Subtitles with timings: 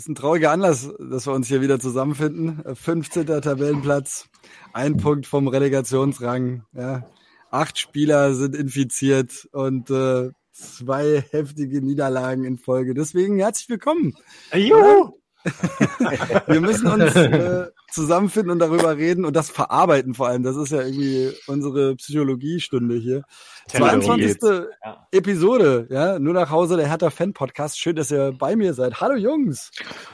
[0.00, 2.62] ist ein trauriger Anlass, dass wir uns hier wieder zusammenfinden.
[2.74, 3.26] 15.
[3.26, 4.30] Tabellenplatz,
[4.72, 6.64] ein Punkt vom Relegationsrang.
[6.72, 7.06] Ja.
[7.50, 12.94] Acht Spieler sind infiziert und äh, zwei heftige Niederlagen in Folge.
[12.94, 14.14] Deswegen herzlich willkommen.
[14.54, 15.20] Juhu!
[16.46, 20.42] wir müssen uns äh, zusammenfinden und darüber reden und das verarbeiten vor allem.
[20.42, 23.22] Das ist ja irgendwie unsere Psychologiestunde hier.
[23.68, 24.38] 22.
[24.42, 25.06] Ja.
[25.12, 27.78] Episode, ja, nur nach Hause der Hertha Fan Podcast.
[27.78, 29.00] Schön, dass ihr bei mir seid.
[29.00, 29.70] Hallo Jungs.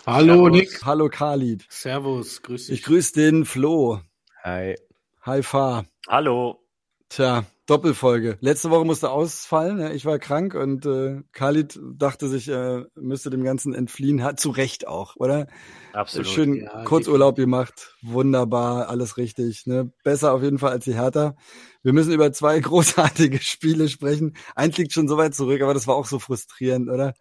[0.06, 0.50] Hallo Servus.
[0.50, 0.84] Nick.
[0.84, 1.64] Hallo Khalid.
[1.68, 2.78] Servus, grüß dich.
[2.78, 4.00] Ich grüße den Flo.
[4.42, 4.76] Hi.
[5.22, 5.84] Hi Fa.
[6.08, 6.60] Hallo.
[7.08, 8.38] Tja, Doppelfolge.
[8.40, 9.80] Letzte Woche musste ausfallen.
[9.80, 14.22] Ja, ich war krank und äh, Khalid dachte sich, er müsste dem Ganzen entfliehen.
[14.22, 15.48] Hat zu Recht auch, oder?
[15.92, 16.28] Absolut.
[16.28, 17.96] Schön ja, Kurzurlaub gemacht.
[18.02, 19.66] Wunderbar, alles richtig.
[19.66, 19.92] Ne?
[20.04, 21.34] Besser auf jeden Fall als die Hertha.
[21.82, 24.36] Wir müssen über zwei großartige Spiele sprechen.
[24.54, 27.14] Eins liegt schon so weit zurück, aber das war auch so frustrierend, oder?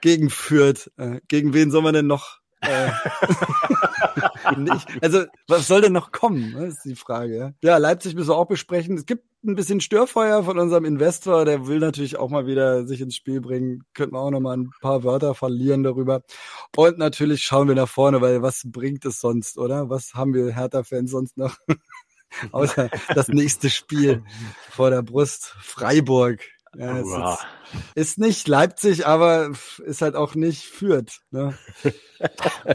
[0.00, 0.90] Gegen Fürth.
[0.96, 2.90] Äh, gegen wen soll man denn noch äh.
[5.00, 6.54] Also, was soll denn noch kommen?
[6.54, 7.54] Das ist die Frage.
[7.62, 8.96] Ja, Leipzig müssen wir auch besprechen.
[8.96, 11.44] Es gibt ein bisschen Störfeuer von unserem Investor.
[11.44, 13.84] Der will natürlich auch mal wieder sich ins Spiel bringen.
[13.94, 16.22] Könnten wir auch noch mal ein paar Wörter verlieren darüber.
[16.76, 19.88] Und natürlich schauen wir nach vorne, weil was bringt es sonst, oder?
[19.90, 21.56] Was haben wir Hertha-Fans sonst noch?
[22.52, 24.22] Außer das nächste Spiel
[24.70, 25.54] vor der Brust.
[25.60, 26.40] Freiburg.
[26.76, 27.46] Ja, ist,
[27.94, 29.50] ist, nicht Leipzig, aber
[29.84, 31.20] ist halt auch nicht Fürth.
[31.30, 31.56] Ne?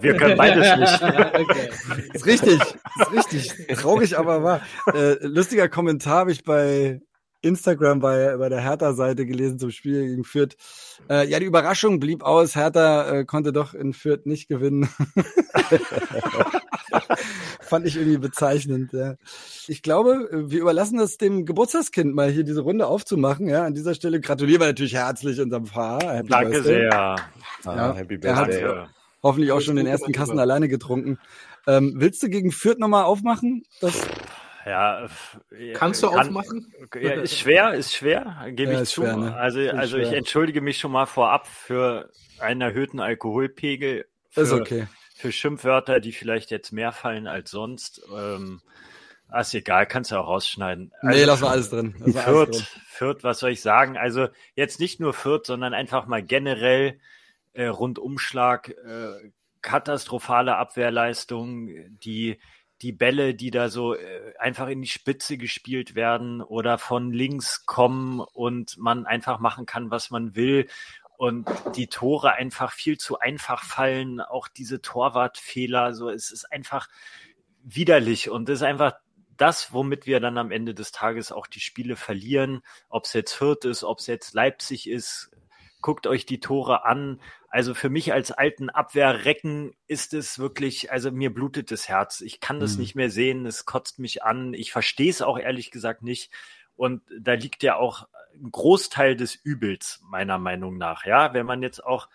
[0.01, 1.01] Wir können beides nicht.
[1.01, 1.69] Ja, okay.
[2.13, 3.67] Ist richtig, ist richtig.
[3.77, 4.61] Traurig, aber wahr.
[4.93, 7.01] Äh, lustiger Kommentar habe ich bei
[7.41, 10.55] Instagram bei, bei der Hertha-Seite gelesen zum Spiel gegen Fürth.
[11.09, 12.55] Äh, ja, die Überraschung blieb aus.
[12.55, 14.89] Hertha äh, konnte doch in Fürth nicht gewinnen.
[17.69, 18.93] Fand ich irgendwie bezeichnend.
[18.93, 19.13] Ja.
[19.67, 23.47] Ich glaube, wir überlassen das dem Geburtstagskind mal hier diese Runde aufzumachen.
[23.47, 26.15] Ja, an dieser Stelle gratulieren wir natürlich herzlich unserem Fahrer.
[26.15, 26.73] Happy Danke Birthday.
[26.73, 26.89] sehr.
[26.89, 27.15] Ja,
[27.65, 28.61] ah, Happy Birthday.
[28.61, 28.89] Er hat
[29.21, 31.19] hoffentlich auch schon den ersten Kassen alleine getrunken.
[31.67, 33.63] Ähm, willst du gegen Fürth nochmal aufmachen?
[33.81, 34.07] Das
[34.65, 35.07] ja,
[35.75, 36.73] kannst du kann, aufmachen?
[36.99, 39.01] Ja, ist schwer, ist schwer, gebe ja, ich zu.
[39.01, 39.35] Schwer, ne?
[39.35, 40.07] Also, also schwer.
[40.07, 42.09] ich entschuldige mich schon mal vorab für
[42.39, 44.05] einen erhöhten Alkoholpegel.
[44.31, 44.87] Für, ist okay
[45.19, 48.01] für Schimpfwörter, die vielleicht jetzt mehr fallen als sonst.
[48.15, 48.61] Ähm,
[49.27, 50.93] ah, ist egal, kannst du auch rausschneiden.
[51.01, 51.93] Also, nee, lass mal alles drin.
[51.99, 52.65] Lass Fürth, drin.
[52.87, 53.97] Fürth, was soll ich sagen?
[53.97, 57.01] Also jetzt nicht nur Fürth, sondern einfach mal generell
[57.51, 59.31] äh, Rundumschlag, äh,
[59.61, 61.67] katastrophale Abwehrleistung,
[61.99, 62.39] die
[62.81, 67.65] die Bälle, die da so äh, einfach in die Spitze gespielt werden oder von links
[67.65, 70.69] kommen und man einfach machen kann, was man will
[71.19, 76.87] und die Tore einfach viel zu einfach fallen, auch diese Torwartfehler, so es ist einfach
[77.61, 78.93] widerlich und es ist einfach
[79.35, 83.33] das, womit wir dann am Ende des Tages auch die Spiele verlieren, ob es jetzt
[83.33, 85.29] Fürth ist, ob es jetzt Leipzig ist,
[85.81, 87.19] guckt euch die Tore an.
[87.49, 92.21] Also für mich als alten Abwehrrecken ist es wirklich, also mir blutet das Herz.
[92.21, 92.79] Ich kann das mhm.
[92.79, 94.53] nicht mehr sehen, es kotzt mich an.
[94.53, 96.31] Ich verstehe es auch ehrlich gesagt nicht.
[96.79, 101.05] Und da liegt ja auch ein Großteil des Übels, meiner Meinung nach.
[101.05, 102.07] Ja, wenn man jetzt auch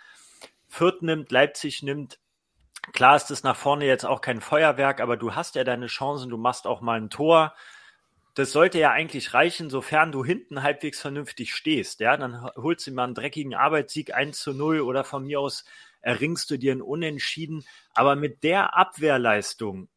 [0.69, 2.19] Fürth nimmt, Leipzig nimmt,
[2.94, 6.30] klar ist es nach vorne jetzt auch kein Feuerwerk, aber du hast ja deine Chancen,
[6.30, 7.54] du machst auch mal ein Tor.
[8.32, 12.00] Das sollte ja eigentlich reichen, sofern du hinten halbwegs vernünftig stehst.
[12.00, 15.66] Ja, dann holst du mal einen dreckigen Arbeitssieg 1 zu 0 oder von mir aus
[16.00, 17.66] erringst du dir einen Unentschieden.
[17.92, 19.91] Aber mit der Abwehrleistung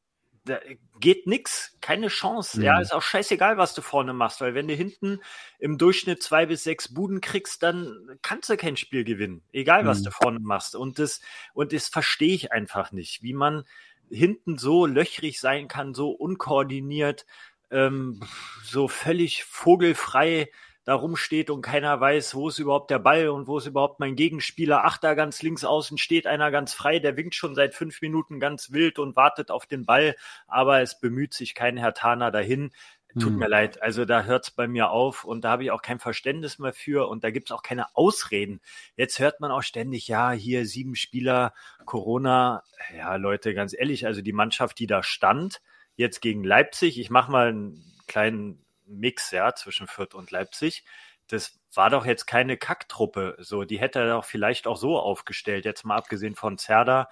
[0.47, 0.59] da
[1.00, 2.58] geht nix, keine Chance.
[2.58, 2.66] Mhm.
[2.66, 5.19] Ja, ist auch scheißegal, was du vorne machst, weil wenn du hinten
[5.59, 10.00] im Durchschnitt zwei bis sechs Buden kriegst, dann kannst du kein Spiel gewinnen, egal was
[10.00, 10.03] mhm.
[10.06, 10.75] du vorne machst.
[10.75, 11.22] Und das,
[11.53, 13.63] und das verstehe ich einfach nicht, wie man
[14.09, 17.25] hinten so löchrig sein kann, so unkoordiniert,
[17.72, 18.22] ähm,
[18.64, 20.50] so völlig vogelfrei
[20.87, 24.15] da rumsteht und keiner weiß, wo ist überhaupt der Ball und wo ist überhaupt mein
[24.15, 24.85] Gegenspieler.
[24.85, 28.39] Ach, da ganz links außen steht einer ganz frei, der winkt schon seit fünf Minuten
[28.39, 30.15] ganz wild und wartet auf den Ball,
[30.47, 32.71] aber es bemüht sich kein Herr Tana dahin.
[33.19, 33.37] Tut hm.
[33.37, 36.57] mir leid, also da hört's bei mir auf und da habe ich auch kein Verständnis
[36.57, 38.61] mehr für und da gibt's auch keine Ausreden.
[38.95, 42.63] Jetzt hört man auch ständig, ja, hier sieben Spieler, Corona.
[42.95, 45.61] Ja, Leute, ganz ehrlich, also die Mannschaft, die da stand,
[45.97, 50.84] jetzt gegen Leipzig, ich mache mal einen kleinen Mix, ja, zwischen Fürth und Leipzig.
[51.28, 53.35] Das war doch jetzt keine Kacktruppe.
[53.39, 55.66] So, die hätte er doch vielleicht auch so aufgestellt.
[55.66, 57.09] Jetzt mal abgesehen von Zerda,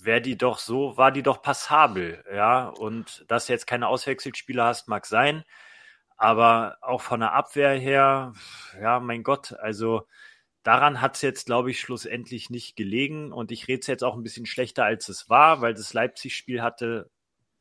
[0.00, 2.68] wäre die doch so, war die doch passabel, ja.
[2.68, 5.44] Und dass du jetzt keine Auswechselspieler hast, mag sein.
[6.16, 8.32] Aber auch von der Abwehr her,
[8.80, 10.06] ja, mein Gott, also
[10.62, 13.32] daran hat es jetzt, glaube ich, schlussendlich nicht gelegen.
[13.32, 16.62] Und ich rede es jetzt auch ein bisschen schlechter, als es war, weil das Leipzig-Spiel
[16.62, 17.10] hatte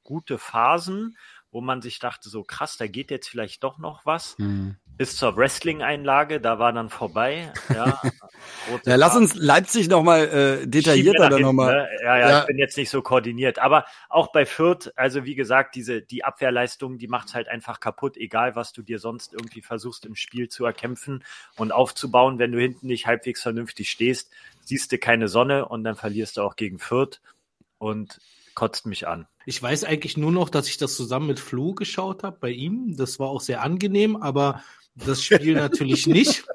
[0.03, 1.17] gute Phasen
[1.55, 4.37] wo man sich dachte, so krass, da geht jetzt vielleicht doch noch was.
[4.39, 4.75] Mhm.
[4.97, 7.53] bis zur Wrestling-Einlage, da war dann vorbei.
[7.73, 8.01] Ja,
[8.85, 10.27] ja lass uns Leipzig nochmal
[10.63, 11.73] äh, detaillierter dann nochmal.
[11.73, 11.89] Ne?
[12.03, 13.59] Ja, ja, ja, ich bin jetzt nicht so koordiniert.
[13.59, 18.17] Aber auch bei Fürth, also wie gesagt, diese die Abwehrleistung, die macht's halt einfach kaputt,
[18.17, 21.23] egal was du dir sonst irgendwie versuchst im Spiel zu erkämpfen
[21.55, 22.37] und aufzubauen.
[22.37, 24.29] Wenn du hinten nicht halbwegs vernünftig stehst,
[24.65, 27.21] siehst du keine Sonne und dann verlierst du auch gegen Fürth
[27.77, 28.19] und
[28.55, 29.25] kotzt mich an.
[29.45, 32.95] Ich weiß eigentlich nur noch, dass ich das zusammen mit Flo geschaut habe bei ihm.
[32.97, 34.63] Das war auch sehr angenehm, aber
[34.95, 36.45] das Spiel natürlich nicht.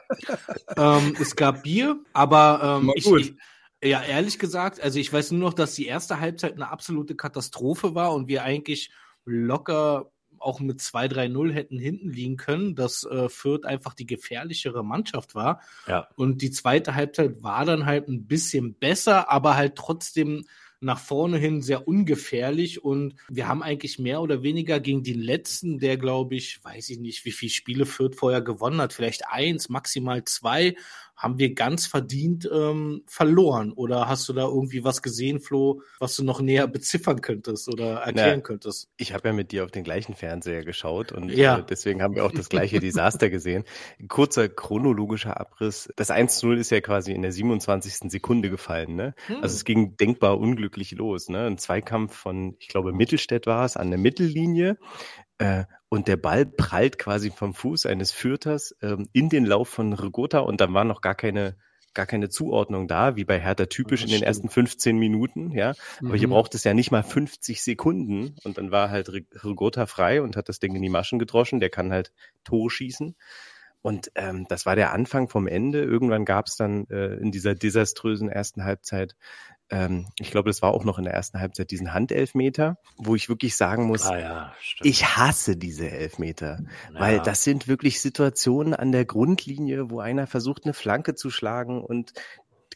[0.76, 3.34] ähm, es gab Bier, aber ähm, ich, ich,
[3.82, 7.94] ja, ehrlich gesagt, also ich weiß nur noch, dass die erste Halbzeit eine absolute Katastrophe
[7.94, 8.90] war und wir eigentlich
[9.24, 15.34] locker auch mit 2-3-0 hätten hinten liegen können, dass äh, Fürth einfach die gefährlichere Mannschaft
[15.34, 15.60] war.
[15.86, 16.08] Ja.
[16.16, 20.46] Und die zweite Halbzeit war dann halt ein bisschen besser, aber halt trotzdem
[20.80, 25.78] nach vorne hin sehr ungefährlich und wir haben eigentlich mehr oder weniger gegen den letzten,
[25.78, 29.68] der glaube ich, weiß ich nicht, wie viele Spiele Fürth vorher gewonnen hat, vielleicht eins,
[29.68, 30.74] maximal zwei,
[31.20, 33.72] haben wir ganz verdient ähm, verloren.
[33.72, 37.96] Oder hast du da irgendwie was gesehen, Flo, was du noch näher beziffern könntest oder
[37.96, 38.88] erklären Na, könntest?
[38.96, 41.58] Ich habe ja mit dir auf den gleichen Fernseher geschaut und ja.
[41.58, 43.64] äh, deswegen haben wir auch das gleiche Desaster gesehen.
[44.08, 45.92] Kurzer chronologischer Abriss.
[45.94, 48.10] Das 1-0 ist ja quasi in der 27.
[48.10, 48.96] Sekunde gefallen.
[48.96, 49.14] Ne?
[49.26, 49.42] Hm.
[49.42, 51.28] Also es ging denkbar unglücklich los.
[51.28, 51.46] Ne?
[51.46, 54.78] Ein Zweikampf von, ich glaube, Mittelstädt war es, an der Mittellinie.
[55.36, 59.92] Äh, und der Ball prallt quasi vom Fuß eines Fürters ähm, in den Lauf von
[59.92, 61.56] Rigota und dann war noch gar keine
[61.92, 65.74] gar keine Zuordnung da, wie bei Hertha typisch in den ersten 15 Minuten, ja.
[65.98, 66.14] Aber mhm.
[66.14, 70.36] hier braucht es ja nicht mal 50 Sekunden und dann war halt Rigota frei und
[70.36, 71.58] hat das Ding in die Maschen gedroschen.
[71.58, 72.12] Der kann halt
[72.44, 73.16] Tore schießen.
[73.82, 75.82] Und ähm, das war der Anfang vom Ende.
[75.82, 79.16] Irgendwann gab es dann äh, in dieser desaströsen ersten Halbzeit
[79.70, 83.28] ähm, ich glaube, das war auch noch in der ersten Halbzeit, diesen Handelfmeter, wo ich
[83.28, 86.58] wirklich sagen muss, ah ja, ich hasse diese Elfmeter,
[86.92, 87.00] ja.
[87.00, 91.84] weil das sind wirklich Situationen an der Grundlinie, wo einer versucht, eine Flanke zu schlagen
[91.84, 92.12] und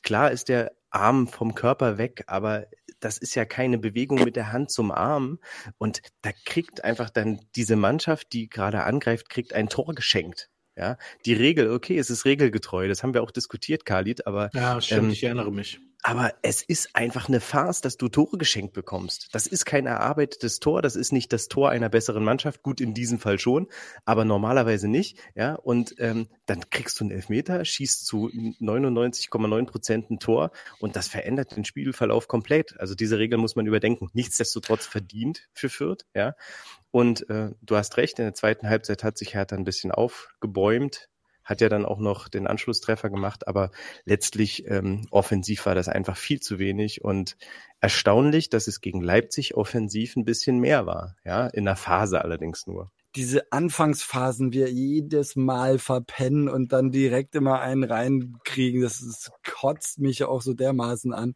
[0.02, 2.66] klar ist der Arm vom Körper weg, aber
[3.00, 5.40] das ist ja keine Bewegung mit der Hand zum Arm.
[5.76, 10.48] Und da kriegt einfach dann diese Mannschaft, die gerade angreift, kriegt ein Tor geschenkt.
[10.76, 14.50] Ja, die Regel, okay, es ist regelgetreu, das haben wir auch diskutiert, Khalid, aber.
[14.55, 15.81] Ja, stimmt, ähm, ich erinnere mich.
[16.06, 19.30] Aber es ist einfach eine Farce, dass du Tore geschenkt bekommst.
[19.32, 22.62] Das ist kein erarbeitetes Tor, das ist nicht das Tor einer besseren Mannschaft.
[22.62, 23.68] Gut, in diesem Fall schon,
[24.04, 25.18] aber normalerweise nicht.
[25.34, 30.94] Ja, und ähm, dann kriegst du einen Elfmeter, schießt zu 99,9 Prozent ein Tor und
[30.94, 32.78] das verändert den Spielverlauf komplett.
[32.78, 34.10] Also diese Regel muss man überdenken.
[34.12, 36.04] Nichtsdestotrotz verdient für Fürth.
[36.14, 36.34] Ja,
[36.90, 38.18] und äh, du hast recht.
[38.18, 41.08] In der zweiten Halbzeit hat sich Hertha ein bisschen aufgebäumt
[41.44, 43.70] hat ja dann auch noch den Anschlusstreffer gemacht, aber
[44.05, 47.37] letztlich ähm, offensiv war das einfach viel zu wenig und
[47.81, 52.67] erstaunlich, dass es gegen Leipzig offensiv ein bisschen mehr war, ja, in der Phase allerdings
[52.67, 52.91] nur.
[53.14, 60.00] Diese Anfangsphasen wir jedes Mal verpennen und dann direkt immer einen reinkriegen, das, das kotzt
[60.00, 61.35] mich auch so dermaßen an.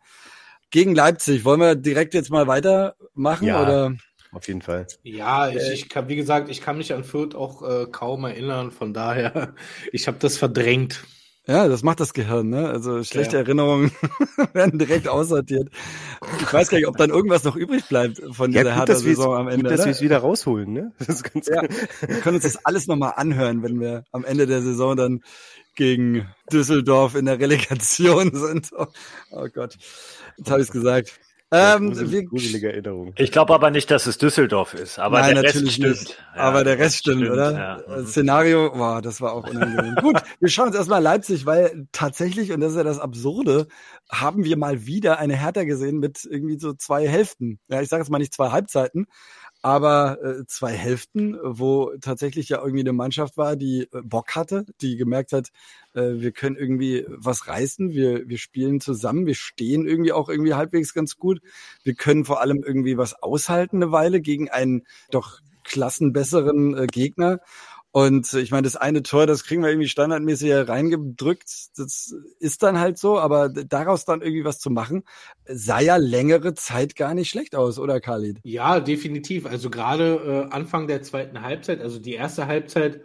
[0.71, 3.63] Gegen Leipzig, wollen wir direkt jetzt mal weitermachen ja.
[3.63, 3.97] oder?
[4.33, 4.87] Auf jeden Fall.
[5.03, 8.25] Ja, ich, äh, ich kann, wie gesagt, ich kann mich an Fürth auch äh, kaum
[8.25, 9.55] erinnern, von daher,
[9.93, 11.05] ich habe das verdrängt.
[11.47, 12.69] Ja, das macht das Gehirn, ne?
[12.69, 13.43] Also schlechte ja.
[13.43, 13.91] Erinnerungen
[14.53, 15.71] werden direkt aussortiert.
[16.43, 19.49] Ich weiß gar nicht, ob dann irgendwas noch übrig bleibt von dieser ja, Hertha-Saison am
[19.49, 19.63] Ende.
[19.63, 20.93] Gut, dass wir es wieder rausholen, ne?
[20.99, 24.47] Das ist ganz ja, wir können uns das alles nochmal anhören, wenn wir am Ende
[24.47, 25.23] der Saison dann
[25.75, 28.71] gegen Düsseldorf in der Relegation sind.
[28.77, 28.89] Oh,
[29.31, 29.79] oh Gott,
[30.37, 31.19] jetzt habe ich es gesagt.
[31.51, 31.95] Ähm,
[32.29, 33.15] gruselige Erinnerung.
[33.17, 35.89] Ich glaube aber nicht, dass es Düsseldorf ist, aber Nein, der Rest stimmt.
[35.89, 36.25] Nicht.
[36.37, 37.53] Ja, aber der Rest stimmt, stimmt oder?
[37.53, 37.97] Ja.
[37.97, 38.07] Mhm.
[38.07, 39.95] Szenario, boah, das war auch unangenehm.
[40.03, 43.67] Gut, wir schauen uns erstmal Leipzig, weil tatsächlich, und das ist ja das Absurde,
[44.11, 47.61] haben wir mal wieder eine Hertha gesehen mit irgendwie so zwei Hälften.
[47.69, 49.07] Ja, ich sage jetzt mal nicht zwei Halbzeiten,
[49.69, 54.65] aber äh, zwei Hälften, wo tatsächlich ja irgendwie eine Mannschaft war, die äh, Bock hatte,
[54.81, 55.49] die gemerkt hat,
[55.93, 60.55] äh, wir können irgendwie was reißen, wir, wir spielen zusammen, wir stehen irgendwie auch irgendwie
[60.55, 61.41] halbwegs ganz gut,
[61.83, 67.41] wir können vor allem irgendwie was aushalten eine Weile gegen einen doch klassenbesseren äh, Gegner
[67.99, 71.51] und ich meine, das eine Tor, das kriegen wir irgendwie standardmäßig reingedrückt.
[71.77, 75.03] Das ist dann halt so, aber daraus dann irgendwie was zu machen,
[75.47, 78.39] sah ja längere Zeit gar nicht schlecht aus, oder Khalid?
[78.45, 79.47] Ja, definitiv.
[79.47, 83.01] Also gerade äh, Anfang der zweiten Halbzeit, also die erste Halbzeit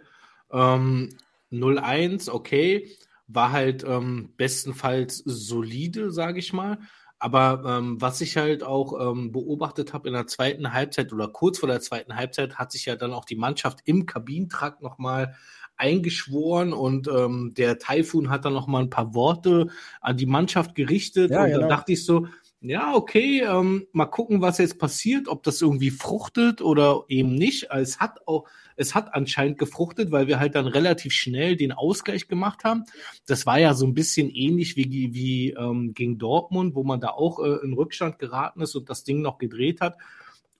[0.52, 1.08] ähm,
[1.50, 2.88] 0-1, okay,
[3.26, 6.78] war halt ähm, bestenfalls solide, sage ich mal.
[7.24, 11.58] Aber ähm, was ich halt auch ähm, beobachtet habe in der zweiten Halbzeit oder kurz
[11.58, 15.34] vor der zweiten Halbzeit, hat sich ja dann auch die Mannschaft im Kabinentrakt nochmal
[15.78, 19.68] eingeschworen und ähm, der Taifun hat dann nochmal ein paar Worte
[20.02, 21.30] an die Mannschaft gerichtet.
[21.30, 21.60] Ja, und genau.
[21.60, 22.26] dann dachte ich so,
[22.66, 27.68] ja, okay, ähm, mal gucken, was jetzt passiert, ob das irgendwie fruchtet oder eben nicht.
[27.70, 32.26] Es hat auch, es hat anscheinend gefruchtet, weil wir halt dann relativ schnell den Ausgleich
[32.26, 32.84] gemacht haben.
[33.26, 37.08] Das war ja so ein bisschen ähnlich wie, wie ähm, gegen Dortmund, wo man da
[37.08, 39.98] auch äh, in Rückstand geraten ist und das Ding noch gedreht hat.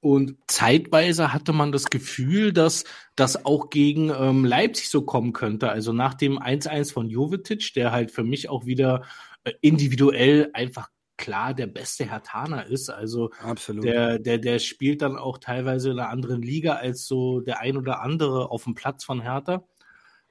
[0.00, 2.84] Und zeitweise hatte man das Gefühl, dass
[3.16, 5.70] das auch gegen ähm, Leipzig so kommen könnte.
[5.70, 9.04] Also nach dem 1-1 von Jovetic, der halt für mich auch wieder
[9.44, 12.90] äh, individuell einfach klar der beste Herr Tana ist.
[12.90, 13.84] Also Absolut.
[13.84, 17.76] Der, der, der spielt dann auch teilweise in einer anderen Liga als so der ein
[17.76, 19.64] oder andere auf dem Platz von Hertha.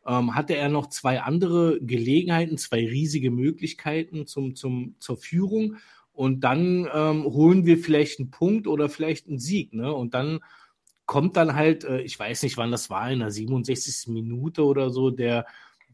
[0.05, 5.77] Ähm, hatte er noch zwei andere Gelegenheiten, zwei riesige Möglichkeiten zum, zum, zur Führung.
[6.11, 9.73] Und dann ähm, holen wir vielleicht einen Punkt oder vielleicht einen Sieg.
[9.73, 9.91] Ne?
[9.93, 10.39] Und dann
[11.05, 14.07] kommt dann halt, äh, ich weiß nicht, wann das war, in der 67.
[14.07, 15.45] Minute oder so, der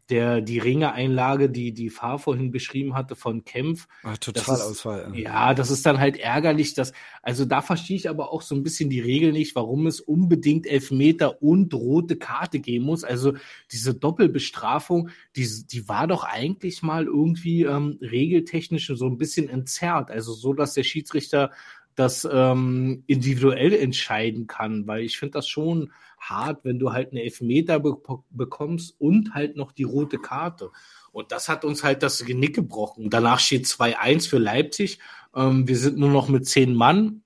[0.09, 3.87] der die Ringe-Einlage, die die Fahr vorhin beschrieben hatte von Kempf.
[4.03, 5.11] Ach, Totalausfall.
[5.15, 8.63] Ja, das ist dann halt ärgerlich, dass, also da verstehe ich aber auch so ein
[8.63, 13.03] bisschen die Regel nicht, warum es unbedingt Elfmeter und rote Karte geben muss.
[13.03, 13.33] Also
[13.71, 20.09] diese Doppelbestrafung, die, die war doch eigentlich mal irgendwie ähm, regeltechnisch so ein bisschen entzerrt.
[20.09, 21.51] Also so, dass der Schiedsrichter
[21.99, 27.23] das ähm, individuell entscheiden kann, weil ich finde das schon hart, wenn du halt eine
[27.23, 27.97] Elfmeter be
[28.29, 30.71] bekommst und halt noch die rote Karte.
[31.11, 33.09] Und das hat uns halt das Genick gebrochen.
[33.09, 34.99] Danach steht 2-1 für Leipzig.
[35.35, 37.23] Ähm, wir sind nur noch mit zehn Mann.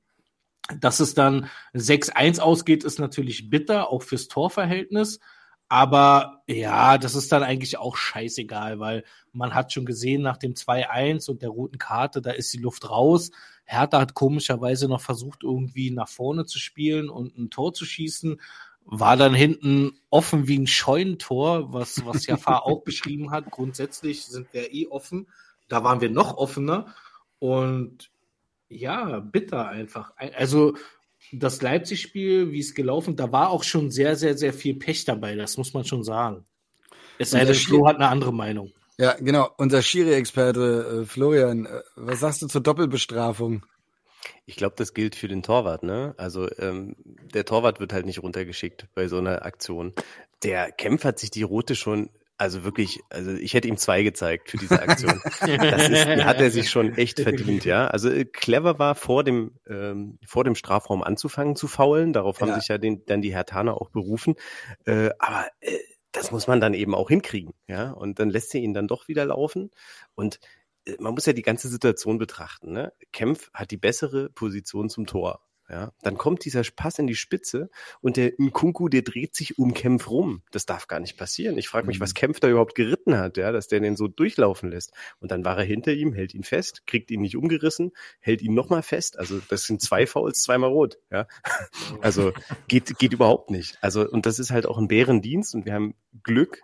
[0.80, 5.20] Dass es dann 6-1 ausgeht, ist natürlich bitter, auch fürs Torverhältnis.
[5.68, 9.04] Aber ja, das ist dann eigentlich auch scheißegal, weil
[9.34, 12.90] man hat schon gesehen, nach dem 2-1 und der roten Karte, da ist die Luft
[12.90, 13.32] raus.
[13.66, 18.42] Hertha hat komischerweise noch versucht, irgendwie nach vorne zu spielen und ein Tor zu schießen.
[18.86, 23.50] War dann hinten offen wie ein Scheunentor, was, was Jafar auch beschrieben hat.
[23.50, 25.28] Grundsätzlich sind wir eh offen.
[25.70, 26.94] Da waren wir noch offener.
[27.40, 28.12] Und
[28.70, 30.14] ja, bitter einfach.
[30.18, 30.76] Also
[31.32, 35.36] das Leipzig-Spiel, wie es gelaufen, da war auch schon sehr, sehr, sehr viel Pech dabei.
[35.36, 36.44] Das muss man schon sagen.
[37.18, 38.72] Es sei denn, Flo hat eine andere Meinung.
[39.04, 39.50] Ja, genau.
[39.58, 43.66] Unser Schiri-Experte äh, Florian, äh, was sagst du zur Doppelbestrafung?
[44.46, 46.14] Ich glaube, das gilt für den Torwart, ne?
[46.16, 46.96] Also ähm,
[47.34, 49.92] der Torwart wird halt nicht runtergeschickt bei so einer Aktion.
[50.42, 54.50] Der Kämpfer hat sich die rote schon, also wirklich, also ich hätte ihm zwei gezeigt
[54.50, 55.20] für diese Aktion.
[55.42, 57.88] das ist, die hat er sich schon echt verdient, ja.
[57.88, 62.14] Also äh, clever war vor dem ähm, vor dem Strafraum anzufangen zu faulen.
[62.14, 62.48] Darauf ja.
[62.48, 64.36] haben sich ja den, dann die Hertaner auch berufen.
[64.86, 65.78] Äh, aber äh,
[66.14, 67.92] das muss man dann eben auch hinkriegen, ja.
[67.92, 69.72] Und dann lässt er ihn dann doch wieder laufen.
[70.16, 70.40] Und
[70.86, 72.72] äh, man muss ja die ganze Situation betrachten.
[72.72, 72.94] Ne?
[73.12, 75.42] Kempf hat die bessere Position zum Tor.
[75.74, 79.74] Ja, dann kommt dieser Pass in die Spitze und der Nkunku, der dreht sich um
[79.74, 80.44] Kempf rum.
[80.52, 81.58] Das darf gar nicht passieren.
[81.58, 82.18] Ich frage mich, was mhm.
[82.18, 84.92] Kempf da überhaupt geritten hat, ja, dass der den so durchlaufen lässt.
[85.20, 88.54] Und dann war er hinter ihm, hält ihn fest, kriegt ihn nicht umgerissen, hält ihn
[88.54, 89.18] nochmal fest.
[89.18, 91.00] Also das sind zwei Fouls, zweimal rot.
[91.10, 91.26] Ja,
[92.02, 92.34] also
[92.68, 93.80] geht geht überhaupt nicht.
[93.82, 96.62] Also und das ist halt auch ein Bärendienst und wir haben Glück,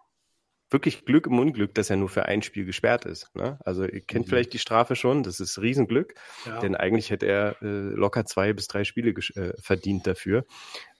[0.69, 3.33] wirklich Glück im Unglück, dass er nur für ein Spiel gesperrt ist.
[3.35, 3.59] Ne?
[3.65, 4.29] Also ihr kennt mhm.
[4.29, 6.13] vielleicht die Strafe schon, das ist Riesenglück,
[6.45, 6.59] ja.
[6.59, 10.45] denn eigentlich hätte er äh, locker zwei bis drei Spiele äh, verdient dafür.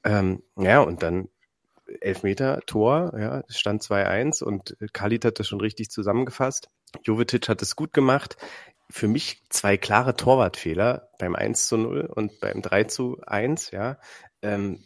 [0.04, 1.30] Ähm, ja, und dann
[2.02, 6.70] Elfmeter, Tor, ja, stand 2-1 und Kalit hat das schon richtig zusammengefasst.
[7.04, 8.38] Jovetic hat es gut gemacht.
[8.92, 13.98] Für mich zwei klare Torwartfehler beim 1 zu 0 und beim 3 zu 1, ja.
[14.42, 14.84] Ähm,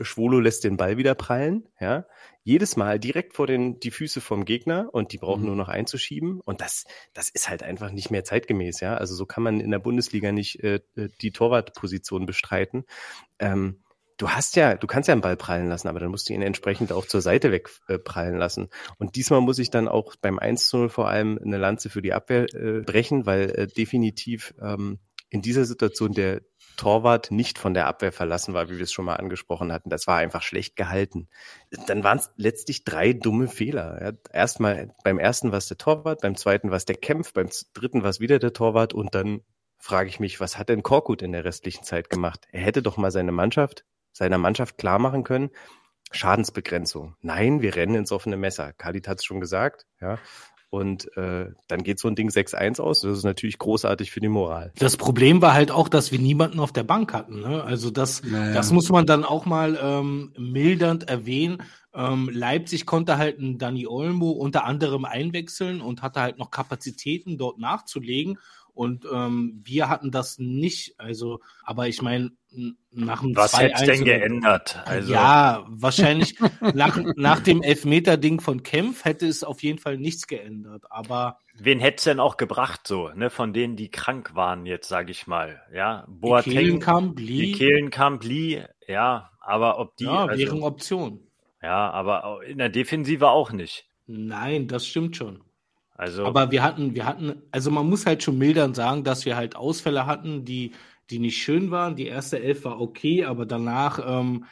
[0.00, 2.06] Schwolo lässt den Ball wieder prallen, ja
[2.44, 5.48] jedes Mal direkt vor den die Füße vom Gegner und die brauchen mhm.
[5.48, 8.96] nur noch einzuschieben und das das ist halt einfach nicht mehr zeitgemäß, ja.
[8.96, 12.84] Also so kann man in der Bundesliga nicht äh, äh, die Torwartposition bestreiten.
[13.38, 13.82] Ähm,
[14.16, 16.42] du hast ja, du kannst ja einen Ball prallen lassen, aber dann musst du ihn
[16.42, 17.98] entsprechend auch zur Seite weg äh,
[18.30, 18.68] lassen.
[18.98, 22.02] Und diesmal muss ich dann auch beim 1 zu 0 vor allem eine Lanze für
[22.02, 24.98] die Abwehr äh, brechen, weil äh, definitiv ähm,
[25.30, 26.42] in dieser Situation der
[26.76, 29.90] Torwart nicht von der Abwehr verlassen war, wie wir es schon mal angesprochen hatten.
[29.90, 31.28] Das war einfach schlecht gehalten.
[31.86, 34.14] Dann waren es letztlich drei dumme Fehler.
[34.32, 38.02] Erstmal beim ersten war es der Torwart, beim zweiten war es der Kämpf, beim dritten
[38.02, 39.42] war es wieder der Torwart und dann
[39.78, 42.46] frage ich mich, was hat denn Korkut in der restlichen Zeit gemacht?
[42.52, 45.50] Er hätte doch mal seine Mannschaft, seiner Mannschaft klar machen können,
[46.12, 47.16] Schadensbegrenzung.
[47.20, 48.72] Nein, wir rennen ins offene Messer.
[48.74, 49.86] Khalid hat es schon gesagt.
[50.00, 50.18] Ja,
[50.72, 53.02] und äh, dann geht so ein Ding 6-1 aus.
[53.02, 54.72] Das ist natürlich großartig für die Moral.
[54.78, 57.40] Das Problem war halt auch, dass wir niemanden auf der Bank hatten.
[57.40, 57.62] Ne?
[57.62, 58.54] Also das, naja.
[58.54, 61.58] das muss man dann auch mal ähm, mildernd erwähnen.
[61.94, 67.36] Ähm, Leipzig konnte halt einen Danny Olmo unter anderem einwechseln und hatte halt noch Kapazitäten,
[67.36, 68.38] dort nachzulegen.
[68.74, 70.98] Und ähm, wir hatten das nicht.
[70.98, 72.30] Also, aber ich meine,
[72.90, 74.82] nach dem Was hätte denn geändert?
[74.86, 75.12] Also.
[75.12, 76.38] Ja, wahrscheinlich
[76.74, 80.84] nach, nach dem Elfmeter-Ding von Kempf hätte es auf jeden Fall nichts geändert.
[80.90, 83.30] Aber wen hätte es denn auch gebracht so, ne?
[83.30, 86.06] Von denen, die krank waren jetzt, sage ich mal, ja.
[86.08, 87.26] Boateng, die Kehlenkamp, Lee.
[87.26, 89.30] Die Kehlenkamp, Lee, ja.
[89.40, 91.20] Aber ob die ja, also, wäre Option.
[91.62, 93.86] Ja, aber in der Defensive auch nicht.
[94.06, 95.42] Nein, das stimmt schon.
[95.94, 99.36] Also, aber wir hatten, wir hatten, also man muss halt schon mildern sagen, dass wir
[99.36, 100.72] halt Ausfälle hatten, die,
[101.10, 101.96] die nicht schön waren.
[101.96, 104.46] Die erste Elf war okay, aber danach ähm,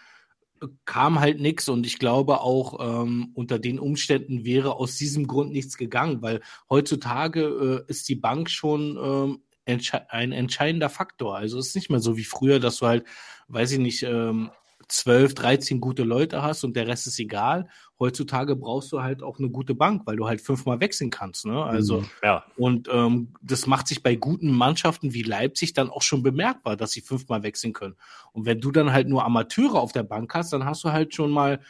[0.84, 5.52] kam halt nichts und ich glaube auch ähm, unter den Umständen wäre aus diesem Grund
[5.52, 11.36] nichts gegangen, weil heutzutage äh, ist die Bank schon ähm, entsche ein entscheidender Faktor.
[11.36, 13.06] Also es ist nicht mehr so wie früher, dass du halt,
[13.48, 14.50] weiß ich nicht, ähm,
[14.90, 17.68] 12, 13 gute Leute hast und der Rest ist egal.
[17.98, 21.46] Heutzutage brauchst du halt auch eine gute Bank, weil du halt fünfmal wechseln kannst.
[21.46, 21.62] Ne?
[21.62, 22.44] Also mhm, ja.
[22.56, 26.92] und ähm, das macht sich bei guten Mannschaften wie Leipzig dann auch schon bemerkbar, dass
[26.92, 27.96] sie fünfmal wechseln können.
[28.32, 31.14] Und wenn du dann halt nur Amateure auf der Bank hast, dann hast du halt
[31.14, 31.60] schon mal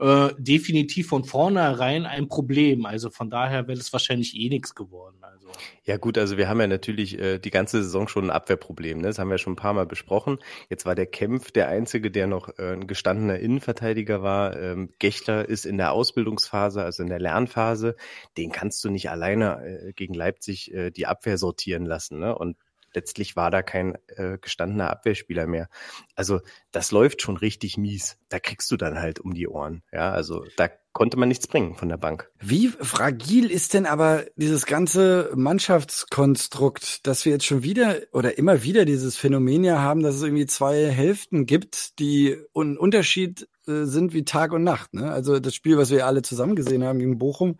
[0.00, 2.86] äh, definitiv von vornherein ein Problem.
[2.86, 5.18] Also von daher wäre das wahrscheinlich eh nichts geworden.
[5.20, 5.48] Also.
[5.84, 8.98] Ja gut, also wir haben ja natürlich äh, die ganze Saison schon ein Abwehrproblem.
[8.98, 9.08] Ne?
[9.08, 10.38] Das haben wir schon ein paar Mal besprochen.
[10.70, 14.58] Jetzt war der Kempf der Einzige, der noch äh, ein gestandener Innenverteidiger war.
[14.58, 17.94] Ähm, Gechter ist in der Ausbildungsphase, also in der Lernphase.
[18.38, 22.20] Den kannst du nicht alleine äh, gegen Leipzig äh, die Abwehr sortieren lassen.
[22.20, 22.36] Ne?
[22.36, 22.56] Und
[22.94, 25.68] letztlich war da kein äh, gestandener Abwehrspieler mehr.
[26.14, 26.40] Also
[26.72, 28.18] das läuft schon richtig mies.
[28.28, 29.82] Da kriegst du dann halt um die Ohren.
[29.92, 32.30] Ja, also da konnte man nichts bringen von der Bank.
[32.40, 38.62] Wie fragil ist denn aber dieses ganze Mannschaftskonstrukt, dass wir jetzt schon wieder oder immer
[38.62, 43.86] wieder dieses Phänomen ja haben, dass es irgendwie zwei Hälften gibt, die einen Unterschied äh,
[43.86, 44.92] sind wie Tag und Nacht.
[44.94, 45.10] Ne?
[45.10, 47.56] Also das Spiel, was wir alle zusammen gesehen haben gegen Bochum,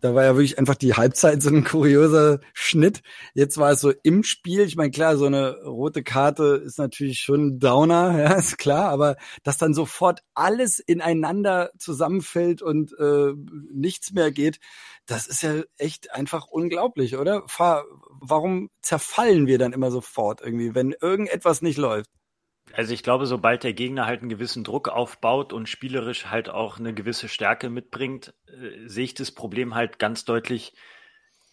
[0.00, 3.02] da war ja wirklich einfach die Halbzeit so ein kurioser Schnitt.
[3.34, 4.60] Jetzt war es so im Spiel.
[4.60, 8.90] Ich meine, klar, so eine rote Karte ist natürlich schon ein Downer, ja, ist klar,
[8.90, 13.32] aber dass dann sofort alles ineinander zusammenfällt und äh,
[13.72, 14.60] nichts mehr geht,
[15.06, 17.44] das ist ja echt einfach unglaublich, oder?
[18.20, 22.10] Warum zerfallen wir dann immer sofort irgendwie, wenn irgendetwas nicht läuft?
[22.72, 26.78] Also ich glaube, sobald der Gegner halt einen gewissen Druck aufbaut und spielerisch halt auch
[26.78, 30.74] eine gewisse Stärke mitbringt, äh, sehe ich das Problem halt ganz deutlich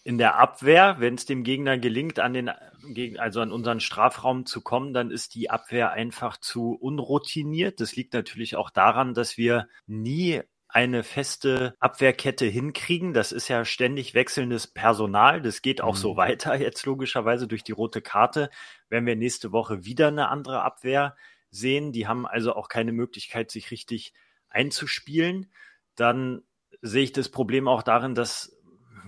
[0.03, 0.97] in der Abwehr.
[0.99, 2.49] Wenn es dem Gegner gelingt, an den,
[3.19, 7.79] also an unseren Strafraum zu kommen, dann ist die Abwehr einfach zu unroutiniert.
[7.79, 10.41] Das liegt natürlich auch daran, dass wir nie
[10.73, 13.13] eine feste Abwehrkette hinkriegen.
[13.13, 15.39] Das ist ja ständig wechselndes Personal.
[15.39, 15.99] Das geht auch mhm.
[15.99, 18.49] so weiter jetzt logischerweise durch die rote Karte.
[18.89, 21.15] Werden wir nächste Woche wieder eine andere Abwehr
[21.51, 21.91] sehen.
[21.91, 24.13] Die haben also auch keine Möglichkeit, sich richtig
[24.49, 25.51] einzuspielen.
[25.95, 26.41] Dann
[26.81, 28.57] sehe ich das Problem auch darin, dass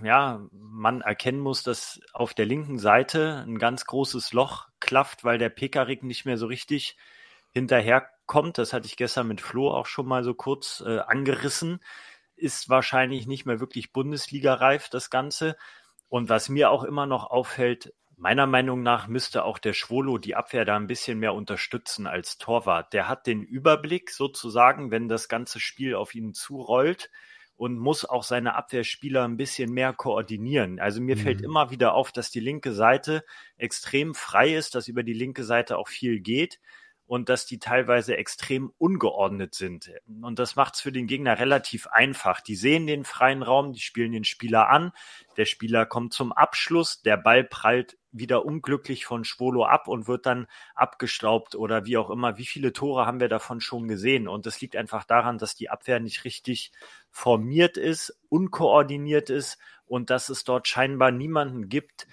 [0.04, 5.38] ja, man erkennen muss, dass auf der linken Seite ein ganz großes Loch klafft, weil
[5.38, 6.96] der Pekarik nicht mehr so richtig
[7.52, 11.80] hinterher kommt, das hatte ich gestern mit Flo auch schon mal so kurz äh, angerissen,
[12.36, 15.56] ist wahrscheinlich nicht mehr wirklich Bundesliga-reif, das Ganze.
[16.08, 20.36] Und was mir auch immer noch auffällt, meiner Meinung nach müsste auch der Schwolo die
[20.36, 22.92] Abwehr da ein bisschen mehr unterstützen als Torwart.
[22.92, 27.10] Der hat den Überblick sozusagen, wenn das ganze Spiel auf ihn zurollt
[27.56, 30.78] und muss auch seine Abwehrspieler ein bisschen mehr koordinieren.
[30.78, 31.20] Also mir mhm.
[31.20, 33.24] fällt immer wieder auf, dass die linke Seite
[33.56, 36.60] extrem frei ist, dass über die linke Seite auch viel geht
[37.06, 39.90] und dass die teilweise extrem ungeordnet sind.
[40.22, 42.40] Und das macht es für den Gegner relativ einfach.
[42.40, 44.92] Die sehen den freien Raum, die spielen den Spieler an,
[45.36, 50.26] der Spieler kommt zum Abschluss, der Ball prallt wieder unglücklich von Schwolo ab und wird
[50.26, 52.38] dann abgestaubt oder wie auch immer.
[52.38, 54.26] Wie viele Tore haben wir davon schon gesehen?
[54.26, 56.72] Und das liegt einfach daran, dass die Abwehr nicht richtig
[57.10, 62.06] formiert ist, unkoordiniert ist und dass es dort scheinbar niemanden gibt,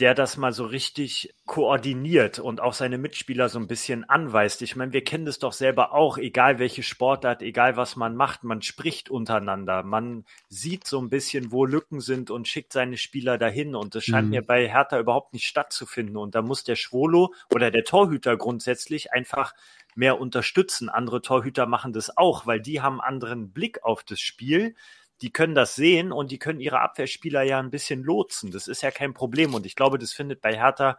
[0.00, 4.62] der das mal so richtig koordiniert und auch seine Mitspieler so ein bisschen anweist.
[4.62, 8.44] Ich meine, wir kennen das doch selber auch, egal welche Sportart, egal was man macht,
[8.44, 13.38] man spricht untereinander, man sieht so ein bisschen, wo Lücken sind und schickt seine Spieler
[13.38, 14.30] dahin und das scheint mhm.
[14.30, 19.12] mir bei Hertha überhaupt nicht stattzufinden und da muss der Schwolo oder der Torhüter grundsätzlich
[19.12, 19.52] einfach
[19.96, 20.88] mehr unterstützen.
[20.88, 24.76] Andere Torhüter machen das auch, weil die haben anderen Blick auf das Spiel
[25.20, 28.50] die können das sehen und die können ihre Abwehrspieler ja ein bisschen lotsen.
[28.50, 29.54] Das ist ja kein Problem.
[29.54, 30.98] Und ich glaube, das findet bei Hertha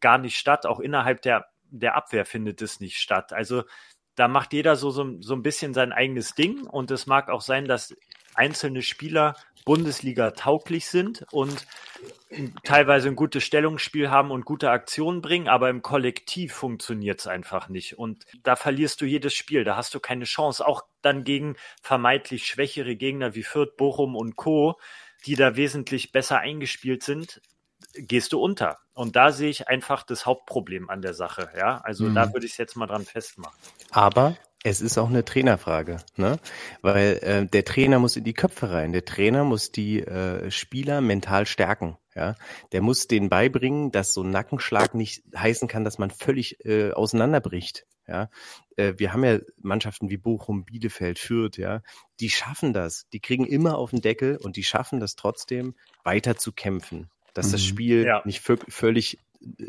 [0.00, 0.64] gar nicht statt.
[0.66, 3.32] Auch innerhalb der, der Abwehr findet es nicht statt.
[3.32, 3.64] Also
[4.14, 6.66] da macht jeder so, so, so ein bisschen sein eigenes Ding.
[6.66, 7.94] Und es mag auch sein, dass
[8.34, 9.34] einzelne Spieler
[9.68, 11.66] Bundesliga tauglich sind und
[12.64, 17.68] teilweise ein gutes Stellungsspiel haben und gute Aktionen bringen, aber im Kollektiv funktioniert es einfach
[17.68, 17.98] nicht.
[17.98, 20.66] Und da verlierst du jedes Spiel, da hast du keine Chance.
[20.66, 24.80] Auch dann gegen vermeintlich schwächere Gegner wie Fürth, Bochum und Co.,
[25.26, 27.42] die da wesentlich besser eingespielt sind,
[27.92, 28.78] gehst du unter.
[28.94, 31.50] Und da sehe ich einfach das Hauptproblem an der Sache.
[31.54, 32.14] Ja, also mhm.
[32.14, 33.58] da würde ich es jetzt mal dran festmachen.
[33.90, 36.38] Aber es ist auch eine Trainerfrage, ne?
[36.82, 38.92] Weil äh, der Trainer muss in die Köpfe rein.
[38.92, 41.96] Der Trainer muss die äh, Spieler mental stärken.
[42.14, 42.34] Ja,
[42.72, 46.90] der muss denen beibringen, dass so ein Nackenschlag nicht heißen kann, dass man völlig äh,
[46.90, 47.86] auseinanderbricht.
[48.06, 48.30] Ja,
[48.76, 51.58] äh, wir haben ja Mannschaften wie Bochum, Bielefeld, Fürth.
[51.58, 51.82] Ja,
[52.20, 53.06] die schaffen das.
[53.12, 57.48] Die kriegen immer auf den Deckel und die schaffen das trotzdem weiter zu kämpfen dass
[57.48, 57.52] mhm.
[57.52, 58.22] das Spiel ja.
[58.24, 59.18] nicht völlig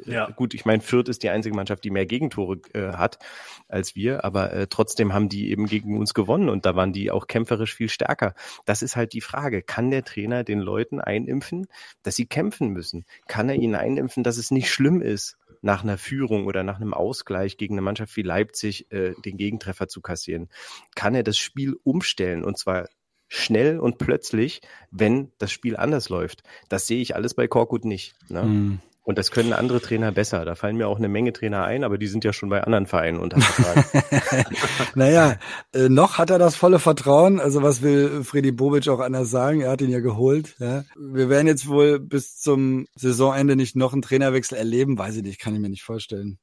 [0.05, 0.29] ja.
[0.31, 3.19] gut, ich meine, Fürth ist die einzige Mannschaft, die mehr Gegentore äh, hat
[3.67, 7.11] als wir, aber äh, trotzdem haben die eben gegen uns gewonnen und da waren die
[7.11, 8.33] auch kämpferisch viel stärker.
[8.65, 9.61] Das ist halt die Frage.
[9.61, 11.67] Kann der Trainer den Leuten einimpfen,
[12.03, 13.05] dass sie kämpfen müssen?
[13.27, 16.93] Kann er ihnen einimpfen, dass es nicht schlimm ist, nach einer Führung oder nach einem
[16.93, 20.49] Ausgleich gegen eine Mannschaft wie Leipzig äh, den Gegentreffer zu kassieren?
[20.95, 22.87] Kann er das Spiel umstellen und zwar
[23.27, 26.43] schnell und plötzlich, wenn das Spiel anders läuft?
[26.69, 28.15] Das sehe ich alles bei Korkut nicht.
[28.29, 28.43] Ne?
[28.43, 28.79] Mhm.
[29.09, 30.45] Und das können andere Trainer besser.
[30.45, 32.85] Da fallen mir auch eine Menge Trainer ein, aber die sind ja schon bei anderen
[32.85, 34.45] Vereinen unter Vertrag.
[34.95, 35.37] naja,
[35.73, 37.39] äh, noch hat er das volle Vertrauen.
[37.39, 39.61] Also was will Freddy Bobic auch anders sagen?
[39.61, 40.57] Er hat ihn ja geholt.
[40.59, 40.83] Ja.
[40.95, 44.99] Wir werden jetzt wohl bis zum Saisonende nicht noch einen Trainerwechsel erleben.
[44.99, 46.37] Weiß ich nicht, kann ich mir nicht vorstellen.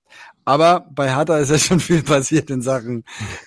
[0.45, 3.05] Aber bei Hertha ist ja schon viel passiert in Sachen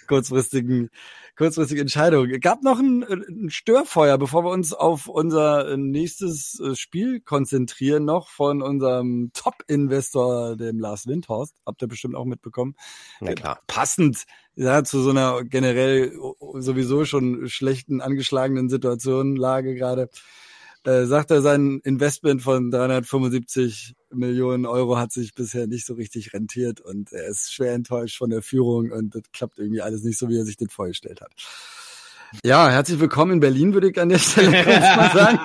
[0.08, 0.92] kurzfristigen
[1.40, 2.28] kurzfristige Entscheidung.
[2.42, 8.28] Gab noch ein, ein, Störfeuer, bevor wir uns auf unser nächstes äh, Spiel konzentrieren, noch
[8.28, 11.56] von unserem Top-Investor, dem Lars Windhorst.
[11.66, 12.76] Habt ihr bestimmt auch mitbekommen.
[13.22, 13.62] Na klar.
[13.68, 14.26] Passend
[14.56, 16.12] ja, zu so einer generell
[16.56, 20.10] sowieso schon schlechten, angeschlagenen Situation, Lage gerade
[20.84, 26.34] äh, sagt er, sein Investment von 375 Millionen Euro hat sich bisher nicht so richtig
[26.34, 30.18] rentiert und er ist schwer enttäuscht von der Führung und das klappt irgendwie alles nicht
[30.18, 31.32] so, wie er sich das vorgestellt hat.
[32.44, 35.40] Ja, herzlich willkommen in Berlin, würde ich an der Stelle mal sagen.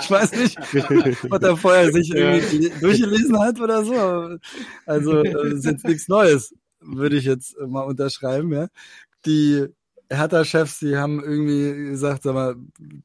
[0.00, 4.38] ich weiß nicht, was er vorher sich irgendwie durchgelesen hat oder so.
[4.84, 8.68] Also, das ist jetzt nichts Neues, würde ich jetzt mal unterschreiben, ja.
[9.24, 9.66] Die
[10.10, 12.56] Hertha-Chefs, die haben irgendwie gesagt, sag mal,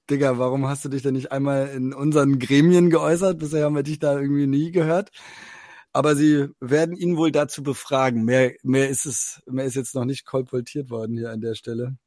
[0.09, 3.39] Digga, warum hast du dich denn nicht einmal in unseren Gremien geäußert?
[3.39, 5.09] Bisher haben wir dich da irgendwie nie gehört.
[5.91, 8.23] Aber sie werden ihn wohl dazu befragen.
[8.23, 11.97] Mehr, mehr ist es, mehr ist jetzt noch nicht kolportiert worden hier an der Stelle.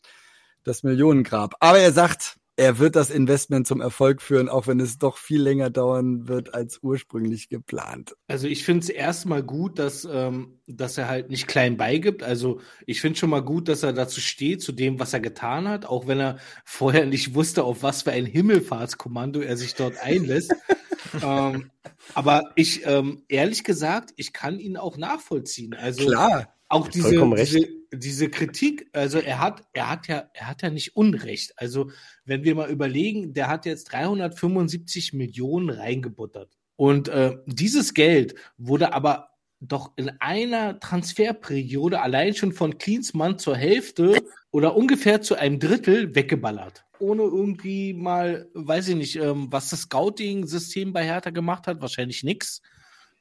[0.65, 1.55] Das Millionengrab.
[1.61, 5.43] Aber er sagt, er wird das Investment zum Erfolg führen, auch wenn es doch viel
[5.43, 8.15] länger dauern wird als ursprünglich geplant.
[8.29, 12.23] Also ich finde es erstmal gut, dass, ähm, dass er halt nicht klein beigibt.
[12.23, 15.67] Also ich finde schon mal gut, dass er dazu steht, zu dem, was er getan
[15.67, 20.01] hat, auch wenn er vorher nicht wusste, auf was für ein Himmelfahrtskommando er sich dort
[20.01, 20.55] einlässt.
[21.21, 21.73] ähm,
[22.15, 25.75] aber ich, ähm, ehrlich gesagt, ich kann ihn auch nachvollziehen.
[25.75, 26.55] Also Klar.
[26.69, 30.97] auch diese, diese diese Kritik, also er hat, er hat ja, er hat ja nicht
[30.97, 31.53] Unrecht.
[31.57, 31.91] Also
[32.25, 36.57] wenn wir mal überlegen, der hat jetzt 375 Millionen reingebuttert.
[36.77, 39.29] Und äh, dieses Geld wurde aber
[39.61, 46.15] doch in einer Transferperiode allein schon von Klinsmann zur Hälfte oder ungefähr zu einem Drittel
[46.15, 46.85] weggeballert.
[46.99, 52.25] Ohne irgendwie mal, weiß ich nicht, ähm, was das Scouting-System bei Hertha gemacht hat, wahrscheinlich
[52.25, 52.63] nichts.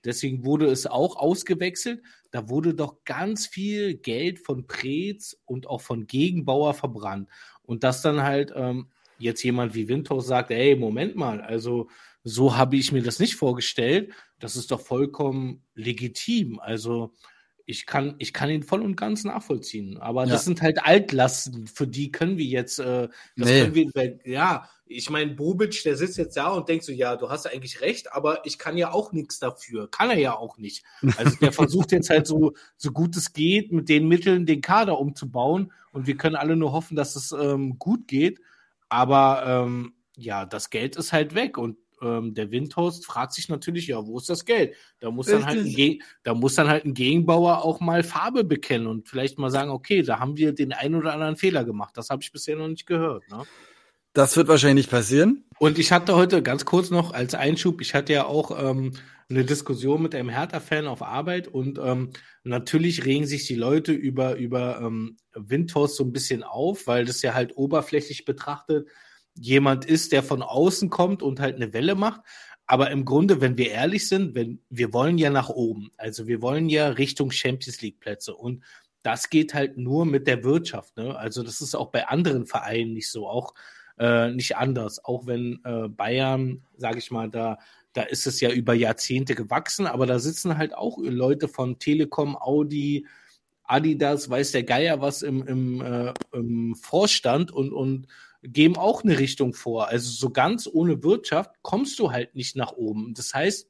[0.03, 2.01] Deswegen wurde es auch ausgewechselt.
[2.31, 7.29] Da wurde doch ganz viel Geld von Preetz und auch von Gegenbauer verbrannt.
[7.61, 8.89] Und dass dann halt ähm,
[9.19, 11.89] jetzt jemand wie Windhaus sagt, ey, Moment mal, also
[12.23, 14.13] so habe ich mir das nicht vorgestellt.
[14.39, 16.59] Das ist doch vollkommen legitim.
[16.59, 17.13] Also
[17.65, 19.97] ich kann, ich kann ihn voll und ganz nachvollziehen.
[19.97, 20.31] Aber ja.
[20.31, 23.61] das sind halt Altlasten, für die können wir jetzt, äh, das nee.
[23.61, 27.29] können wir, ja, ich meine, Bobic, der sitzt jetzt da und denkt so, ja, du
[27.29, 29.89] hast eigentlich recht, aber ich kann ja auch nichts dafür.
[29.89, 30.83] Kann er ja auch nicht.
[31.17, 34.99] Also der versucht jetzt halt so, so gut es geht, mit den Mitteln den Kader
[34.99, 38.41] umzubauen und wir können alle nur hoffen, dass es ähm, gut geht.
[38.89, 43.87] Aber ähm, ja, das Geld ist halt weg und ähm, der Windhorst fragt sich natürlich,
[43.87, 44.75] ja, wo ist das Geld?
[44.99, 48.87] Da muss, dann halt ein da muss dann halt ein Gegenbauer auch mal Farbe bekennen
[48.87, 51.95] und vielleicht mal sagen, okay, da haben wir den einen oder anderen Fehler gemacht.
[51.97, 53.29] Das habe ich bisher noch nicht gehört.
[53.29, 53.43] Ne?
[54.13, 55.45] Das wird wahrscheinlich passieren.
[55.57, 58.93] Und ich hatte heute ganz kurz noch als Einschub, ich hatte ja auch ähm,
[59.29, 62.11] eine Diskussion mit einem Hertha-Fan auf Arbeit und ähm,
[62.43, 67.21] natürlich regen sich die Leute über, über ähm, Windhorst so ein bisschen auf, weil das
[67.21, 68.87] ja halt oberflächlich betrachtet
[69.41, 72.21] jemand ist, der von außen kommt und halt eine Welle macht.
[72.67, 75.91] Aber im Grunde, wenn wir ehrlich sind, wenn, wir wollen ja nach oben.
[75.97, 78.33] Also wir wollen ja Richtung Champions League Plätze.
[78.35, 78.63] Und
[79.03, 80.95] das geht halt nur mit der Wirtschaft.
[80.95, 81.17] Ne?
[81.17, 83.53] Also das ist auch bei anderen Vereinen nicht so, auch
[83.97, 85.03] äh, nicht anders.
[85.03, 87.57] Auch wenn äh, Bayern, sage ich mal, da,
[87.93, 92.37] da ist es ja über Jahrzehnte gewachsen, aber da sitzen halt auch Leute von Telekom,
[92.37, 93.07] Audi,
[93.63, 98.07] Adidas, weiß der Geier was im, im, äh, im Vorstand und, und
[98.43, 99.87] geben auch eine Richtung vor.
[99.87, 103.13] Also so ganz ohne Wirtschaft kommst du halt nicht nach oben.
[103.13, 103.69] Das heißt,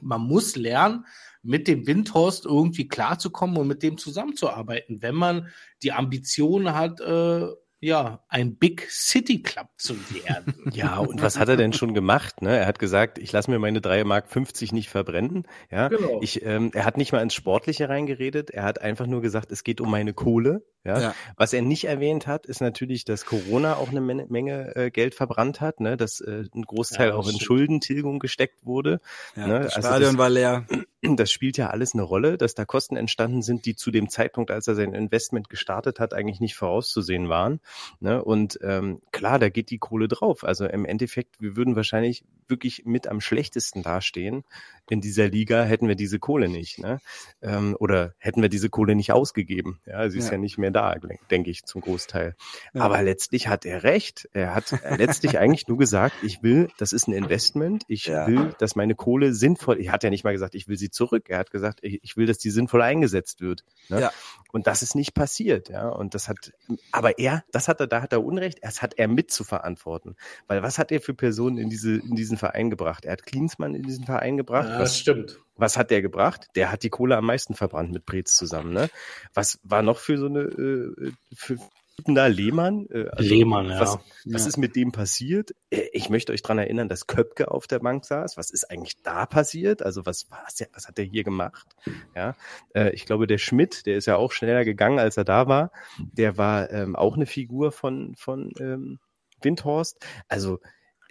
[0.00, 1.06] man muss lernen,
[1.42, 5.48] mit dem Windhorst irgendwie klarzukommen und mit dem zusammenzuarbeiten, wenn man
[5.82, 7.46] die Ambition hat, äh,
[7.82, 10.54] ja, ein Big City Club zu werden.
[10.72, 12.40] Ja, und was hat er denn schon gemacht?
[12.40, 12.56] Ne?
[12.56, 15.46] Er hat gesagt, ich lasse mir meine 3 Mark 50 nicht verbrennen.
[15.70, 16.20] Ja, genau.
[16.22, 18.50] ich, ähm, er hat nicht mal ins Sportliche reingeredet.
[18.50, 20.64] Er hat einfach nur gesagt, es geht um meine Kohle.
[20.84, 21.00] Ja?
[21.00, 21.14] ja.
[21.36, 25.14] Was er nicht erwähnt hat, ist natürlich, dass Corona auch eine Menge, Menge äh, Geld
[25.14, 25.96] verbrannt hat, ne?
[25.96, 29.00] dass äh, ein Großteil ja, auch in Schuldentilgung gesteckt wurde.
[29.36, 29.60] Ja, ne?
[29.60, 30.66] Das also Stadion das, war leer.
[31.04, 34.52] Das spielt ja alles eine Rolle, dass da Kosten entstanden sind, die zu dem Zeitpunkt,
[34.52, 37.58] als er sein Investment gestartet hat, eigentlich nicht vorauszusehen waren.
[37.98, 38.22] Ne?
[38.22, 40.44] Und ähm, klar, da geht die Kohle drauf.
[40.44, 44.44] Also im Endeffekt, wir würden wahrscheinlich wirklich mit am schlechtesten dastehen
[44.92, 46.78] in dieser Liga, hätten wir diese Kohle nicht.
[46.78, 47.00] Ne?
[47.40, 49.80] Ähm, oder hätten wir diese Kohle nicht ausgegeben.
[49.86, 50.94] Ja, sie ist ja, ja nicht mehr da,
[51.30, 52.36] denke ich, zum Großteil.
[52.74, 52.82] Ja.
[52.82, 54.28] Aber letztlich hat er recht.
[54.34, 58.26] Er hat letztlich eigentlich nur gesagt, ich will, das ist ein Investment, ich ja.
[58.26, 61.30] will, dass meine Kohle sinnvoll, er hat ja nicht mal gesagt, ich will sie zurück.
[61.30, 63.64] Er hat gesagt, ich will, dass die sinnvoll eingesetzt wird.
[63.88, 63.98] Ne?
[63.98, 64.12] Ja.
[64.52, 65.88] Und das ist nicht passiert, ja.
[65.88, 66.52] Und das hat,
[66.92, 70.16] aber er, das hat er, da hat er Unrecht, das hat er mit zu verantworten.
[70.48, 73.06] Weil was hat er für Personen in diese, in diesen Verein gebracht?
[73.06, 74.68] Er hat Klinsmann in diesen Verein gebracht.
[74.82, 75.38] Ja, das stimmt.
[75.54, 76.48] Was hat der gebracht?
[76.56, 78.88] Der hat die Kohle am meisten verbrannt mit Brez zusammen, ne?
[79.34, 81.58] Was war noch für so eine, äh, für,
[82.06, 82.86] da Lehmann.
[82.90, 83.80] Äh, also Lehmann, ja.
[83.80, 84.48] Was, was ja.
[84.48, 85.54] ist mit dem passiert?
[85.70, 88.36] Äh, ich möchte euch dran erinnern, dass Köpke auf der Bank saß.
[88.36, 89.82] Was ist eigentlich da passiert?
[89.82, 91.66] Also was, was, was hat der hier gemacht?
[92.14, 92.34] Ja,
[92.74, 95.70] äh, ich glaube, der Schmidt, der ist ja auch schneller gegangen, als er da war.
[95.98, 98.98] Der war ähm, auch eine Figur von, von ähm,
[99.42, 100.04] Windhorst.
[100.28, 100.60] Also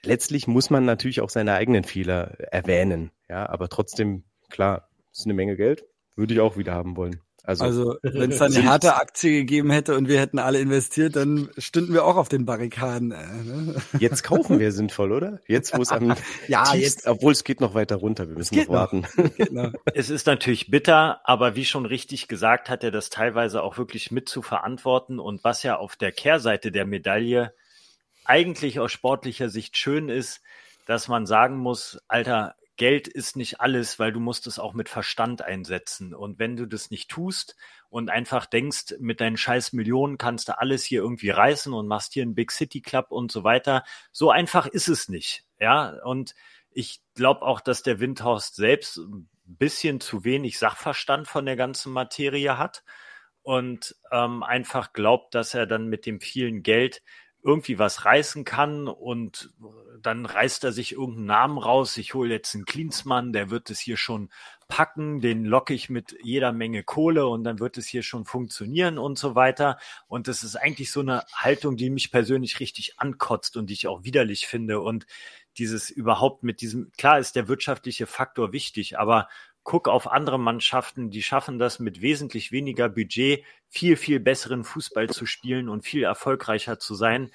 [0.04, 3.12] letztlich muss man natürlich auch seine eigenen Fehler erwähnen.
[3.30, 5.86] Ja, aber trotzdem, klar, ist eine Menge Geld.
[6.16, 7.22] Würde ich auch wieder haben wollen.
[7.44, 11.16] Also, also wenn es da eine harte Aktie gegeben hätte und wir hätten alle investiert,
[11.16, 13.12] dann stünden wir auch auf den Barrikaden.
[13.12, 13.76] Äh, ne?
[13.98, 15.40] Jetzt kaufen wir sinnvoll, oder?
[15.48, 16.14] Jetzt, wo es am
[16.48, 19.08] ja, tiefst, jetzt, obwohl es geht noch weiter runter, wir müssen noch warten.
[19.50, 19.74] Noch.
[19.94, 24.12] Es ist natürlich bitter, aber wie schon richtig gesagt, hat er das teilweise auch wirklich
[24.12, 27.54] mit zu verantworten und was ja auf der Kehrseite der Medaille
[28.26, 30.42] eigentlich aus sportlicher Sicht schön ist,
[30.86, 34.90] dass man sagen muss, Alter, Geld ist nicht alles, weil du musst es auch mit
[34.90, 36.16] Verstand einsetzen.
[36.16, 37.56] Und wenn du das nicht tust
[37.90, 42.14] und einfach denkst, mit deinen scheiß Millionen kannst du alles hier irgendwie reißen und machst
[42.14, 45.44] hier einen Big City Club und so weiter, so einfach ist es nicht.
[45.60, 46.34] Ja, und
[46.72, 51.92] ich glaube auch, dass der Windhorst selbst ein bisschen zu wenig Sachverstand von der ganzen
[51.94, 52.84] Materie hat
[53.44, 57.04] und ähm, einfach glaubt, dass er dann mit dem vielen Geld
[57.44, 59.52] irgendwie was reißen kann und
[60.02, 61.98] dann reißt er sich irgendeinen Namen raus.
[61.98, 64.30] Ich hole jetzt einen Klinsmann, der wird es hier schon
[64.68, 68.98] packen, den locke ich mit jeder Menge Kohle und dann wird es hier schon funktionieren
[68.98, 69.78] und so weiter.
[70.08, 73.88] Und das ist eigentlich so eine Haltung, die mich persönlich richtig ankotzt und die ich
[73.88, 74.80] auch widerlich finde.
[74.80, 75.06] Und
[75.58, 79.28] dieses überhaupt mit diesem, klar ist der wirtschaftliche Faktor wichtig, aber
[79.64, 85.10] guck auf andere Mannschaften, die schaffen das mit wesentlich weniger Budget viel, viel besseren Fußball
[85.10, 87.32] zu spielen und viel erfolgreicher zu sein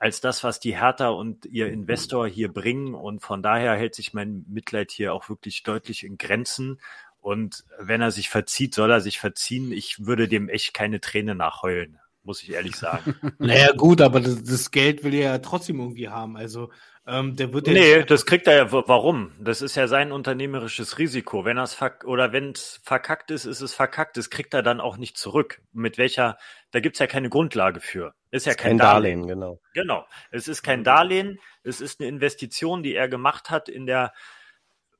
[0.00, 2.94] als das, was die Hertha und ihr Investor hier bringen.
[2.94, 6.80] Und von daher hält sich mein Mitleid hier auch wirklich deutlich in Grenzen.
[7.20, 9.72] Und wenn er sich verzieht, soll er sich verziehen.
[9.72, 13.14] Ich würde dem echt keine Träne nachheulen, muss ich ehrlich sagen.
[13.38, 16.36] naja, gut, aber das, das Geld will er ja trotzdem irgendwie haben.
[16.36, 16.70] Also
[17.06, 18.72] ähm, der wird nee, das kriegt er ja.
[18.72, 19.32] Warum?
[19.40, 21.44] Das ist ja sein unternehmerisches Risiko.
[21.44, 24.16] Wenn er es verk oder wenn es verkackt ist, ist es verkackt.
[24.16, 25.62] Das kriegt er dann auch nicht zurück.
[25.72, 26.36] Mit welcher?
[26.70, 28.14] Da gibt's ja keine Grundlage für.
[28.30, 29.20] Ist ja kein, kein Darlehen.
[29.22, 29.40] Darlehen.
[29.40, 29.60] Genau.
[29.72, 30.06] Genau.
[30.30, 31.38] Es ist kein Darlehen.
[31.62, 34.12] Es ist eine Investition, die er gemacht hat in der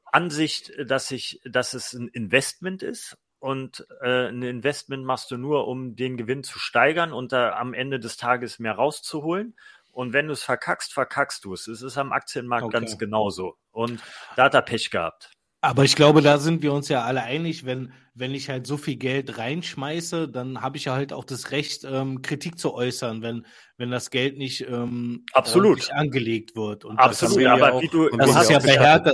[0.07, 5.67] Ansicht, dass ich, dass es ein Investment ist und äh, ein Investment machst du nur,
[5.67, 9.57] um den Gewinn zu steigern und da am Ende des Tages mehr rauszuholen.
[9.93, 11.67] Und wenn du es verkackst, verkackst du es.
[11.67, 12.79] Es ist am Aktienmarkt okay.
[12.79, 13.57] ganz genauso.
[13.73, 14.01] Und
[14.37, 15.31] da hat er Pech gehabt.
[15.63, 18.77] Aber ich glaube, da sind wir uns ja alle einig, wenn, wenn ich halt so
[18.77, 23.21] viel Geld reinschmeiße, dann habe ich ja halt auch das Recht, ähm, Kritik zu äußern,
[23.21, 25.91] wenn, wenn das Geld nicht ähm, Absolut.
[25.93, 26.85] angelegt wird.
[26.85, 29.13] Und Absolut, aber auch, wie du, das ist ja bei Hertha,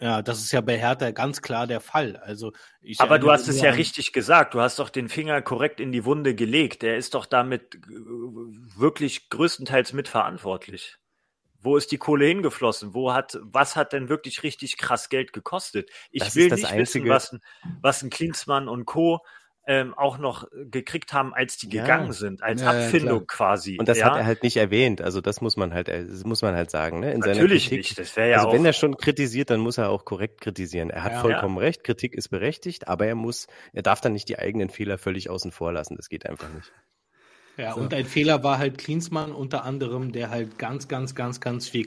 [0.00, 2.16] ja, das ist ja bei Hertha ganz klar der Fall.
[2.16, 4.54] Also ich Aber du hast es ja richtig gesagt.
[4.54, 6.84] Du hast doch den Finger korrekt in die Wunde gelegt.
[6.84, 7.78] Er ist doch damit äh,
[8.76, 10.98] wirklich größtenteils mitverantwortlich.
[11.60, 12.94] Wo ist die Kohle hingeflossen?
[12.94, 15.90] Wo hat, was hat denn wirklich richtig krass Geld gekostet?
[16.10, 17.04] Ich das will nicht einzige...
[17.04, 17.40] wissen, was ein,
[17.80, 19.20] was ein Klinsmann und Co
[19.66, 21.82] ähm, auch noch gekriegt haben, als die ja.
[21.82, 23.78] gegangen sind, als ja, Abfindung ja, quasi.
[23.78, 25.00] Und das hat er halt nicht erwähnt.
[25.00, 27.00] Also das muss man halt, das muss man halt sagen.
[27.00, 27.12] Ne?
[27.12, 27.98] In Natürlich Kritik, nicht.
[27.98, 30.90] Das wäre ja also auch wenn er schon kritisiert, dann muss er auch korrekt kritisieren.
[30.90, 31.84] Er hat vollkommen recht.
[31.84, 35.52] Kritik ist berechtigt, aber er muss, er darf dann nicht die eigenen Fehler völlig außen
[35.52, 35.96] vor lassen.
[35.96, 36.72] Das geht einfach nicht.
[37.56, 37.80] Ja, so.
[37.80, 41.86] und ein Fehler war halt Klinsmann unter anderem, der halt ganz, ganz, ganz, ganz viel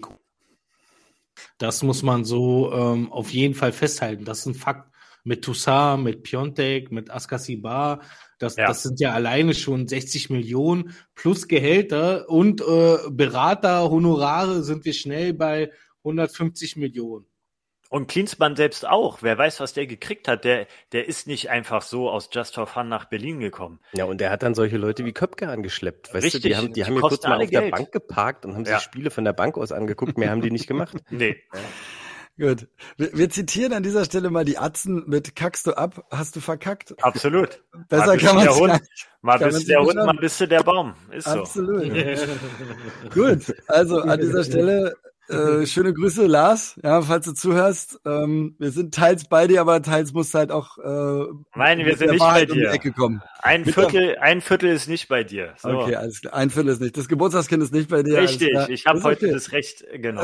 [1.57, 4.25] das muss man so ähm, auf jeden Fall festhalten.
[4.25, 4.91] Das ist ein Fakt
[5.25, 8.01] mit Toussaint, mit Piontek, mit Askasibar.
[8.39, 8.67] Das, ja.
[8.67, 14.93] das sind ja alleine schon 60 Millionen plus Gehälter und äh, Berater, Honorare sind wir
[14.93, 15.71] schnell bei
[16.03, 17.25] 150 Millionen.
[17.89, 19.21] Und Klinsmann selbst auch.
[19.21, 20.43] Wer weiß, was der gekriegt hat.
[20.43, 23.79] Der, der ist nicht einfach so aus Just for Fun nach Berlin gekommen.
[23.93, 26.13] Ja, und der hat dann solche Leute wie Köpke angeschleppt.
[26.13, 27.65] Weißt Richtig, du, die haben, die, die haben ja kurz mal auf Geld.
[27.65, 28.77] der Bank geparkt und haben ja.
[28.77, 30.17] sich Spiele von der Bank aus angeguckt.
[30.17, 30.97] Mehr haben die nicht gemacht.
[31.09, 31.37] nee.
[32.37, 32.67] Gut.
[32.97, 36.41] Wir, wir, zitieren an dieser Stelle mal die Atzen mit Kackst du ab, hast du
[36.41, 36.93] verkackt.
[37.01, 37.63] Absolut.
[37.87, 38.81] Besser mal kann man der Hund,
[39.21, 40.93] Mal bist du der Hund, mal bist du der Baum.
[41.11, 41.83] Ist Absolut.
[41.83, 43.09] so.
[43.09, 43.55] Gut.
[43.67, 44.95] Also an dieser Stelle
[45.29, 46.79] äh, schöne Grüße, Lars.
[46.83, 47.99] Ja, falls du zuhörst.
[48.05, 50.77] Ähm, wir sind teils bei dir, aber teils muss halt auch.
[50.77, 52.65] Äh, Nein, wir sind nicht Wahrheit bei dir.
[52.65, 53.21] Um die Ecke kommen.
[53.41, 55.53] Ein Viertel, ein Viertel ist nicht bei dir.
[55.57, 55.69] So.
[55.69, 56.33] Okay, alles klar.
[56.33, 56.97] Ein Viertel ist nicht.
[56.97, 58.21] Das Geburtstagskind ist nicht bei dir.
[58.21, 58.55] Richtig.
[58.69, 59.33] Ich habe heute okay.
[59.33, 60.23] das Recht, genau.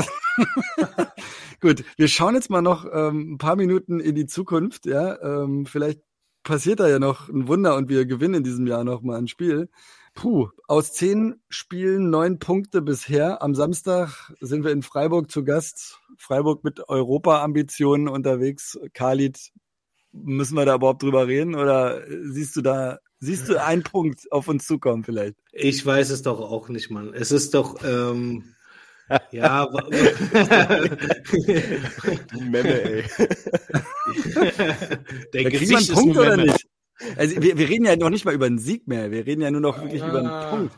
[1.61, 4.85] Gut, wir schauen jetzt mal noch ähm, ein paar Minuten in die Zukunft.
[4.85, 6.01] Ja, ähm, vielleicht
[6.43, 9.27] passiert da ja noch ein Wunder und wir gewinnen in diesem Jahr noch mal ein
[9.27, 9.69] Spiel.
[10.13, 13.41] Puh, aus zehn Spielen neun Punkte bisher.
[13.41, 15.99] Am Samstag sind wir in Freiburg zu Gast.
[16.17, 18.77] Freiburg mit Europa-Ambitionen unterwegs.
[18.93, 19.39] Khalid,
[20.11, 24.47] müssen wir da überhaupt drüber reden oder siehst du da, siehst du einen Punkt auf
[24.47, 25.35] uns zukommen vielleicht?
[25.53, 27.13] Ich weiß es doch auch nicht, Mann.
[27.13, 28.55] Es ist doch, ähm,
[29.31, 29.67] ja.
[32.33, 33.03] Memme, ey.
[35.33, 36.67] Der da Gesicht man Punkt oder nicht?
[37.15, 39.51] Also wir, wir reden ja noch nicht mal über einen Sieg mehr, wir reden ja
[39.51, 40.09] nur noch wirklich ah.
[40.09, 40.49] über einen ah.
[40.49, 40.77] Punkt.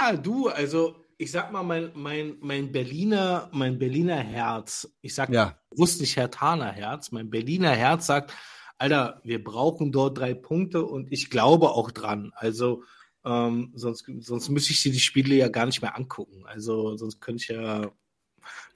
[0.00, 5.28] Ja, du, also ich sag mal, mein, mein, mein Berliner, mein Berliner Herz, ich sag
[5.30, 5.58] ja.
[5.70, 8.32] bewusst nicht Hertaner Herz, mein Berliner Herz sagt,
[8.78, 12.32] Alter, wir brauchen dort drei Punkte und ich glaube auch dran.
[12.34, 12.82] Also
[13.26, 16.46] ähm, sonst, sonst müsste ich dir die Spiele ja gar nicht mehr angucken.
[16.46, 17.90] Also sonst könnte ich ja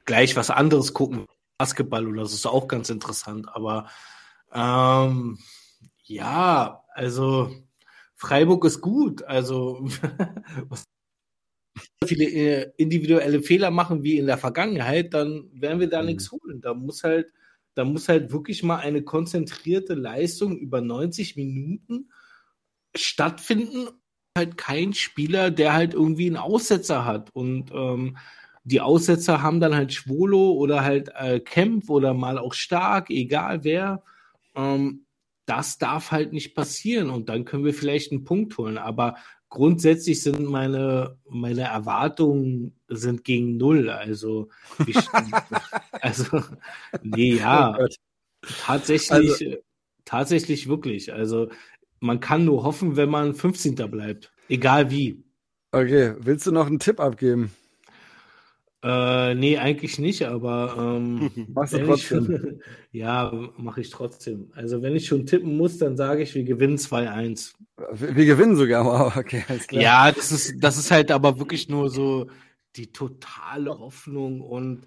[0.04, 1.26] gleich was anderes gucken.
[1.56, 3.48] Basketball oder so ist auch ganz interessant.
[3.54, 3.88] Aber
[4.52, 5.38] ähm,
[6.04, 7.50] ja, also
[8.14, 9.22] Freiburg ist gut.
[9.24, 9.88] Also
[12.06, 16.08] viele äh, individuelle Fehler machen wie in der Vergangenheit, dann werden wir da mhm.
[16.08, 16.60] nichts holen.
[16.60, 17.32] Da muss halt,
[17.74, 22.10] da muss halt wirklich mal eine konzentrierte Leistung über 90 Minuten
[22.94, 23.88] stattfinden.
[24.36, 27.30] Halt kein Spieler, der halt irgendwie einen Aussetzer hat.
[27.34, 28.16] Und ähm,
[28.64, 33.64] die Aussetzer haben dann halt Schwolo oder halt äh, Kempf oder mal auch Stark, egal
[33.64, 34.02] wer.
[34.56, 35.03] Ähm,
[35.46, 38.78] das darf halt nicht passieren und dann können wir vielleicht einen Punkt holen.
[38.78, 39.16] Aber
[39.48, 43.90] grundsätzlich sind meine, meine Erwartungen sind gegen null.
[43.90, 44.48] Also,
[44.86, 44.96] ich,
[46.00, 46.42] also
[47.02, 47.78] nee, ja.
[47.78, 47.86] Oh
[48.64, 49.56] tatsächlich, also,
[50.04, 51.12] tatsächlich wirklich.
[51.12, 51.48] Also,
[52.00, 53.74] man kann nur hoffen, wenn man 15.
[53.90, 54.32] bleibt.
[54.48, 55.24] Egal wie.
[55.72, 57.52] Okay, willst du noch einen Tipp abgeben?
[58.84, 62.60] Äh, nee, eigentlich nicht, aber ähm, machst du trotzdem?
[62.92, 64.50] Ich, ja, mache ich trotzdem.
[64.54, 67.54] Also wenn ich schon tippen muss, dann sage ich, wir gewinnen 2-1.
[67.94, 69.82] Wir, wir, gewinnen sogar, wow, okay, alles klar.
[69.82, 72.26] Ja, das ist, das ist halt aber wirklich nur so
[72.76, 74.86] die totale Hoffnung und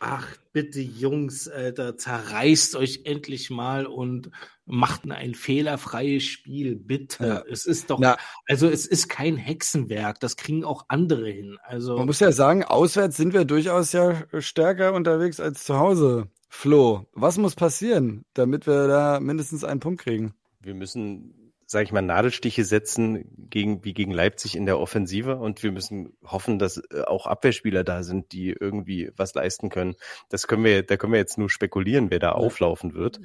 [0.00, 4.30] ach, bitte Jungs, Alter, zerreißt euch endlich mal und
[4.66, 7.26] macht ein fehlerfreies Spiel, bitte.
[7.26, 7.42] Ja.
[7.50, 8.16] Es ist doch, ja.
[8.46, 11.58] also es ist kein Hexenwerk, das kriegen auch andere hin.
[11.62, 16.28] Also man muss ja sagen, auswärts sind wir durchaus ja stärker unterwegs als zu Hause.
[16.48, 20.34] Flo, was muss passieren, damit wir da mindestens einen Punkt kriegen?
[20.60, 25.62] Wir müssen sage ich mal, Nadelstiche setzen gegen, wie gegen Leipzig in der Offensive und
[25.62, 29.94] wir müssen hoffen, dass äh, auch Abwehrspieler da sind, die irgendwie was leisten können.
[30.30, 33.20] Das können wir, da können wir jetzt nur spekulieren, wer da auflaufen wird.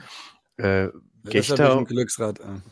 [0.57, 0.89] Äh,
[1.25, 1.81] Gechter,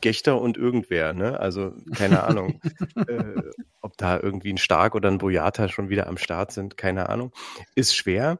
[0.02, 1.40] Gechter und irgendwer, ne?
[1.40, 2.60] Also keine Ahnung,
[3.08, 3.42] äh,
[3.80, 7.32] ob da irgendwie ein Stark oder ein Boyata schon wieder am Start sind, keine Ahnung.
[7.76, 8.40] Ist schwer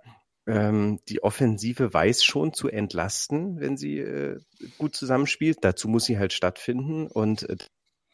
[0.52, 4.40] ähm, die Offensive weiß schon zu entlasten, wenn sie äh,
[4.78, 5.60] gut zusammenspielt.
[5.62, 7.56] Dazu muss sie halt stattfinden und äh,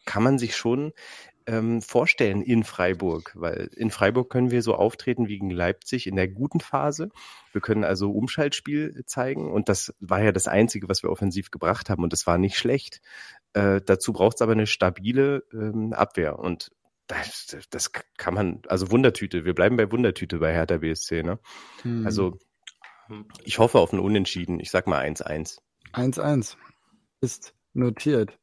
[0.05, 0.93] kann man sich schon
[1.47, 6.15] ähm, vorstellen in Freiburg, weil in Freiburg können wir so auftreten wie gegen Leipzig in
[6.15, 7.09] der guten Phase.
[7.53, 11.89] Wir können also Umschaltspiel zeigen und das war ja das Einzige, was wir offensiv gebracht
[11.89, 13.01] haben und das war nicht schlecht.
[13.53, 16.69] Äh, dazu braucht es aber eine stabile ähm, Abwehr und
[17.07, 21.39] das, das kann man, also Wundertüte, wir bleiben bei Wundertüte bei Hertha BSC, ne?
[21.81, 22.05] Hm.
[22.05, 22.37] Also
[23.43, 24.59] ich hoffe auf ein Unentschieden.
[24.59, 25.59] Ich sag mal 1-1.
[25.93, 26.55] 1-1
[27.21, 28.37] ist notiert.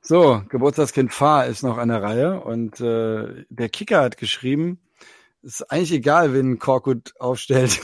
[0.00, 4.80] So, Geburtstagskind Fahr ist noch an der Reihe und äh, der Kicker hat geschrieben,
[5.48, 7.80] ist eigentlich egal, wen Korkut aufstellt.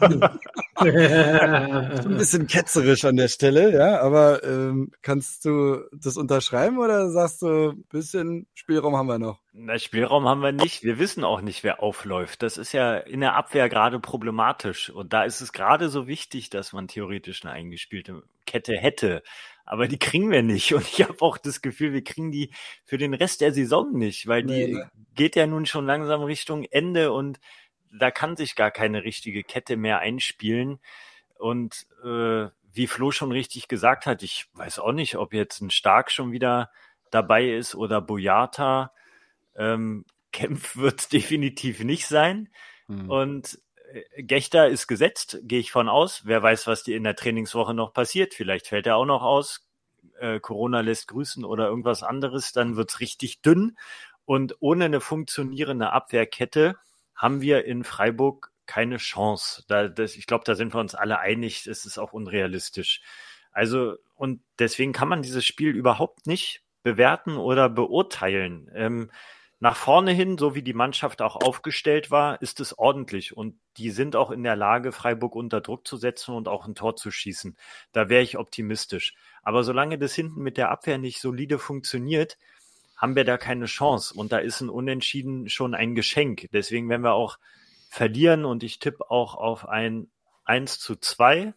[0.76, 7.42] ein bisschen ketzerisch an der Stelle, ja, aber ähm, kannst du das unterschreiben oder sagst
[7.42, 9.40] du, bisschen Spielraum haben wir noch?
[9.52, 10.84] Na, Spielraum haben wir nicht.
[10.84, 12.42] Wir wissen auch nicht, wer aufläuft.
[12.42, 14.90] Das ist ja in der Abwehr gerade problematisch.
[14.90, 19.22] Und da ist es gerade so wichtig, dass man theoretisch eine eingespielte Kette hätte
[19.70, 20.74] aber die kriegen wir nicht.
[20.74, 22.50] Und ich habe auch das Gefühl, wir kriegen die
[22.84, 24.90] für den Rest der Saison nicht, weil die nee, ne?
[25.14, 27.38] geht ja nun schon langsam Richtung Ende und
[27.92, 30.80] da kann sich gar keine richtige Kette mehr einspielen.
[31.38, 35.70] Und äh, wie Flo schon richtig gesagt hat, ich weiß auch nicht, ob jetzt ein
[35.70, 36.72] Stark schon wieder
[37.12, 38.92] dabei ist oder Boyata.
[39.54, 42.48] Ähm, Kempf wird definitiv nicht sein.
[42.88, 43.08] Mhm.
[43.08, 43.60] Und
[44.16, 46.22] Gechter ist gesetzt, gehe ich von aus.
[46.24, 48.34] Wer weiß, was dir in der Trainingswoche noch passiert.
[48.34, 49.66] Vielleicht fällt er auch noch aus.
[50.18, 53.76] Äh, Corona lässt grüßen oder irgendwas anderes, dann wird's richtig dünn.
[54.24, 56.76] Und ohne eine funktionierende Abwehrkette
[57.14, 59.64] haben wir in Freiburg keine Chance.
[59.66, 63.02] Da, das, ich glaube, da sind wir uns alle einig, es ist auch unrealistisch.
[63.50, 68.70] Also, und deswegen kann man dieses Spiel überhaupt nicht bewerten oder beurteilen.
[68.74, 69.10] Ähm,
[69.62, 73.90] nach vorne hin, so wie die Mannschaft auch aufgestellt war, ist es ordentlich und die
[73.90, 77.10] sind auch in der Lage, Freiburg unter Druck zu setzen und auch ein Tor zu
[77.10, 77.56] schießen.
[77.92, 79.14] Da wäre ich optimistisch.
[79.42, 82.38] Aber solange das hinten mit der Abwehr nicht solide funktioniert,
[82.96, 84.14] haben wir da keine Chance.
[84.14, 86.48] Und da ist ein Unentschieden schon ein Geschenk.
[86.52, 87.38] Deswegen werden wir auch
[87.90, 90.10] verlieren und ich tippe auch auf ein
[90.44, 91.52] 1 zu 2.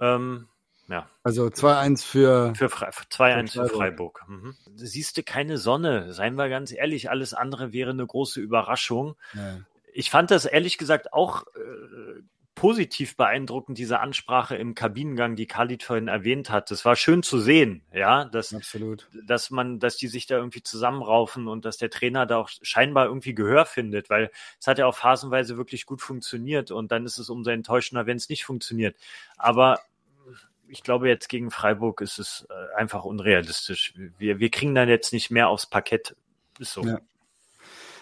[0.00, 0.48] Ähm,
[0.88, 1.08] ja.
[1.22, 4.24] Also 2-1 für, für, Fre 2-1 für Freiburg.
[4.26, 4.56] Mhm.
[4.74, 9.16] Siehst du keine Sonne, seien wir ganz ehrlich, alles andere wäre eine große Überraschung.
[9.34, 9.60] Ja.
[9.92, 12.22] Ich fand das ehrlich gesagt auch äh,
[12.58, 16.72] positiv beeindruckend, diese Ansprache im Kabinengang, die Khalid vorhin erwähnt hat.
[16.72, 19.08] Das war schön zu sehen, ja, dass, Absolut.
[19.26, 23.06] dass man, dass die sich da irgendwie zusammenraufen und dass der Trainer da auch scheinbar
[23.06, 27.18] irgendwie Gehör findet, weil es hat ja auch phasenweise wirklich gut funktioniert und dann ist
[27.18, 28.96] es umso enttäuschender, wenn es nicht funktioniert.
[29.36, 29.78] Aber
[30.68, 33.94] ich glaube, jetzt gegen Freiburg ist es äh, einfach unrealistisch.
[34.18, 36.14] Wir, wir kriegen dann jetzt nicht mehr aufs Parkett.
[36.58, 36.82] Ist so.
[36.84, 36.98] Ja.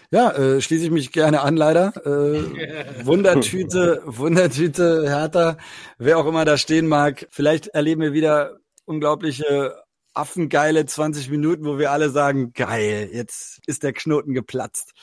[0.09, 1.93] Ja, äh, schließe ich mich gerne an, leider.
[2.05, 5.57] Äh, Wundertüte, Wundertüte, Hertha,
[5.97, 7.27] wer auch immer da stehen mag.
[7.29, 13.83] Vielleicht erleben wir wieder unglaubliche affengeile 20 Minuten, wo wir alle sagen, geil, jetzt ist
[13.83, 14.93] der Knoten geplatzt.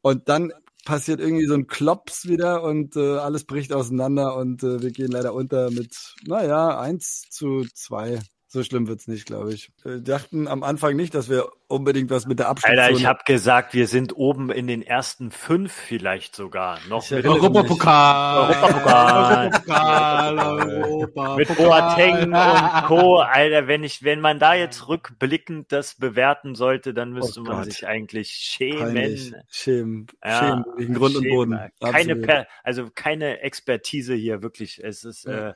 [0.00, 0.52] Und dann
[0.84, 5.10] passiert irgendwie so ein Klops wieder und äh, alles bricht auseinander und äh, wir gehen
[5.10, 8.20] leider unter mit, naja, eins zu zwei.
[8.46, 9.72] So schlimm wird's nicht, glaube ich.
[9.82, 12.78] Wir dachten am Anfang nicht, dass wir unbedingt was mit der Abstimmung.
[12.78, 16.78] Alter, ich habe gesagt, wir sind oben in den ersten fünf vielleicht sogar.
[16.88, 18.48] Noch mit Europapokal.
[18.48, 20.38] Europapokal.
[20.38, 20.38] Europapokal.
[20.84, 23.18] Europa mit Boateng und Co.
[23.20, 27.64] Alter, wenn ich, wenn man da jetzt rückblickend das bewerten sollte, dann müsste oh man
[27.64, 29.34] sich eigentlich schämen.
[29.48, 30.06] Schämen.
[30.24, 31.30] Ja, schämen wegen Grund schämen.
[31.30, 31.70] und Boden.
[31.80, 34.82] Keine, per, also keine Expertise hier, wirklich.
[34.82, 35.52] Es ist äh,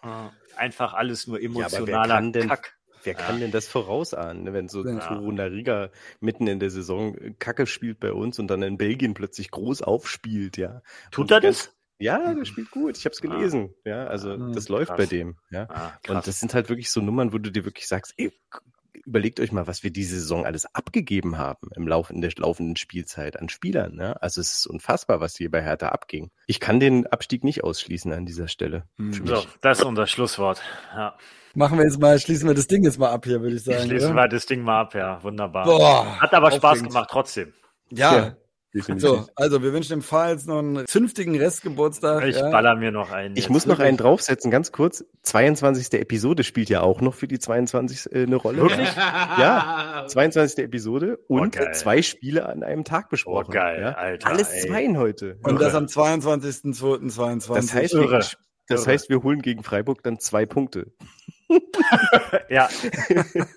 [0.56, 2.78] einfach alles nur emotionaler ja, Kack.
[3.08, 3.40] Wer kann ja.
[3.42, 4.98] denn das vorausahnen, ne, wenn so ja.
[4.98, 5.90] Toruna Riga
[6.20, 10.58] mitten in der Saison Kacke spielt bei uns und dann in Belgien plötzlich groß aufspielt,
[10.58, 10.82] ja.
[11.10, 11.74] Tut er das?
[11.98, 12.96] Ja, der spielt gut.
[12.96, 13.26] Ich habe es ah.
[13.26, 13.70] gelesen.
[13.84, 13.88] Ah.
[13.88, 14.98] Ja, also ah, das läuft krass.
[14.98, 15.36] bei dem.
[15.50, 18.30] Ja, ah, und das sind halt wirklich so Nummern, wo du dir wirklich sagst, ey,
[19.08, 23.38] überlegt euch mal, was wir diese Saison alles abgegeben haben im Laufe der laufenden Spielzeit
[23.38, 23.94] an Spielern.
[23.94, 24.20] Ne?
[24.22, 26.30] Also es ist unfassbar, was hier bei Hertha abging.
[26.46, 28.84] Ich kann den Abstieg nicht ausschließen an dieser Stelle.
[28.96, 29.26] Hm.
[29.26, 30.62] So, das ist unser Schlusswort.
[30.94, 31.16] Ja.
[31.54, 33.84] Machen wir jetzt mal, schließen wir das Ding jetzt mal ab hier, würde ich sagen.
[33.84, 35.22] Schließen wir das Ding mal ab, ja.
[35.22, 35.64] Wunderbar.
[35.64, 37.52] Boah, Hat aber Spaß gemacht trotzdem.
[37.90, 38.16] Ja.
[38.16, 38.36] ja.
[38.98, 42.26] So, also wir wünschen dem Pfahls noch einen zünftigen Restgeburtstag.
[42.26, 42.50] Ich ja.
[42.50, 43.34] baller mir noch einen.
[43.34, 43.50] Ich jetzt.
[43.50, 45.04] muss noch einen draufsetzen, ganz kurz.
[45.22, 45.98] 22.
[45.98, 48.12] Episode spielt ja auch noch für die 22.
[48.12, 48.62] Äh, eine Rolle.
[48.62, 48.88] Wirklich?
[49.38, 50.64] Ja, 22.
[50.64, 53.46] Episode und oh, zwei Spiele an einem Tag besprochen.
[53.48, 53.92] Oh, geil, ja?
[53.92, 54.28] Alter.
[54.28, 55.38] Alles zweien heute.
[55.42, 55.64] Und Irre.
[55.64, 57.54] das am 22.02.22.
[57.54, 58.38] Das heißt,
[58.68, 60.92] das heißt, wir holen gegen Freiburg dann zwei Punkte.
[62.50, 62.68] ja.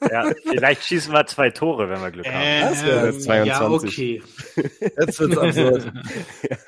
[0.09, 2.41] ja, vielleicht schießen wir zwei Tore, wenn wir Glück haben.
[2.41, 3.47] Ähm, das wäre 22.
[3.47, 4.23] Ja, okay.
[4.97, 5.93] Jetzt wird's absurd.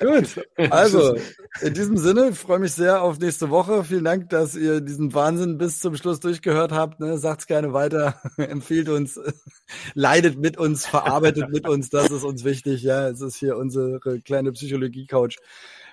[0.00, 1.16] Gut, also
[1.62, 3.84] in diesem Sinne freue mich sehr auf nächste Woche.
[3.84, 7.00] Vielen Dank, dass ihr diesen Wahnsinn bis zum Schluss durchgehört habt.
[7.00, 7.16] Ne?
[7.16, 9.18] Sagt's gerne weiter, empfiehlt uns,
[9.94, 11.88] leidet mit uns, verarbeitet mit uns.
[11.88, 12.82] Das ist uns wichtig.
[12.82, 15.36] Ja, es ist hier unsere kleine Psychologie-Couch.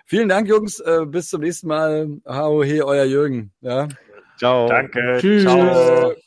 [0.05, 0.81] Vielen Dank, Jungs.
[0.81, 2.09] Äh, bis zum nächsten Mal.
[2.27, 3.51] Hau he, euer Jürgen.
[3.61, 3.87] Ja.
[4.37, 4.67] Ciao.
[4.67, 5.17] Danke.
[5.19, 5.43] Tschüss.
[5.43, 6.13] Ciao.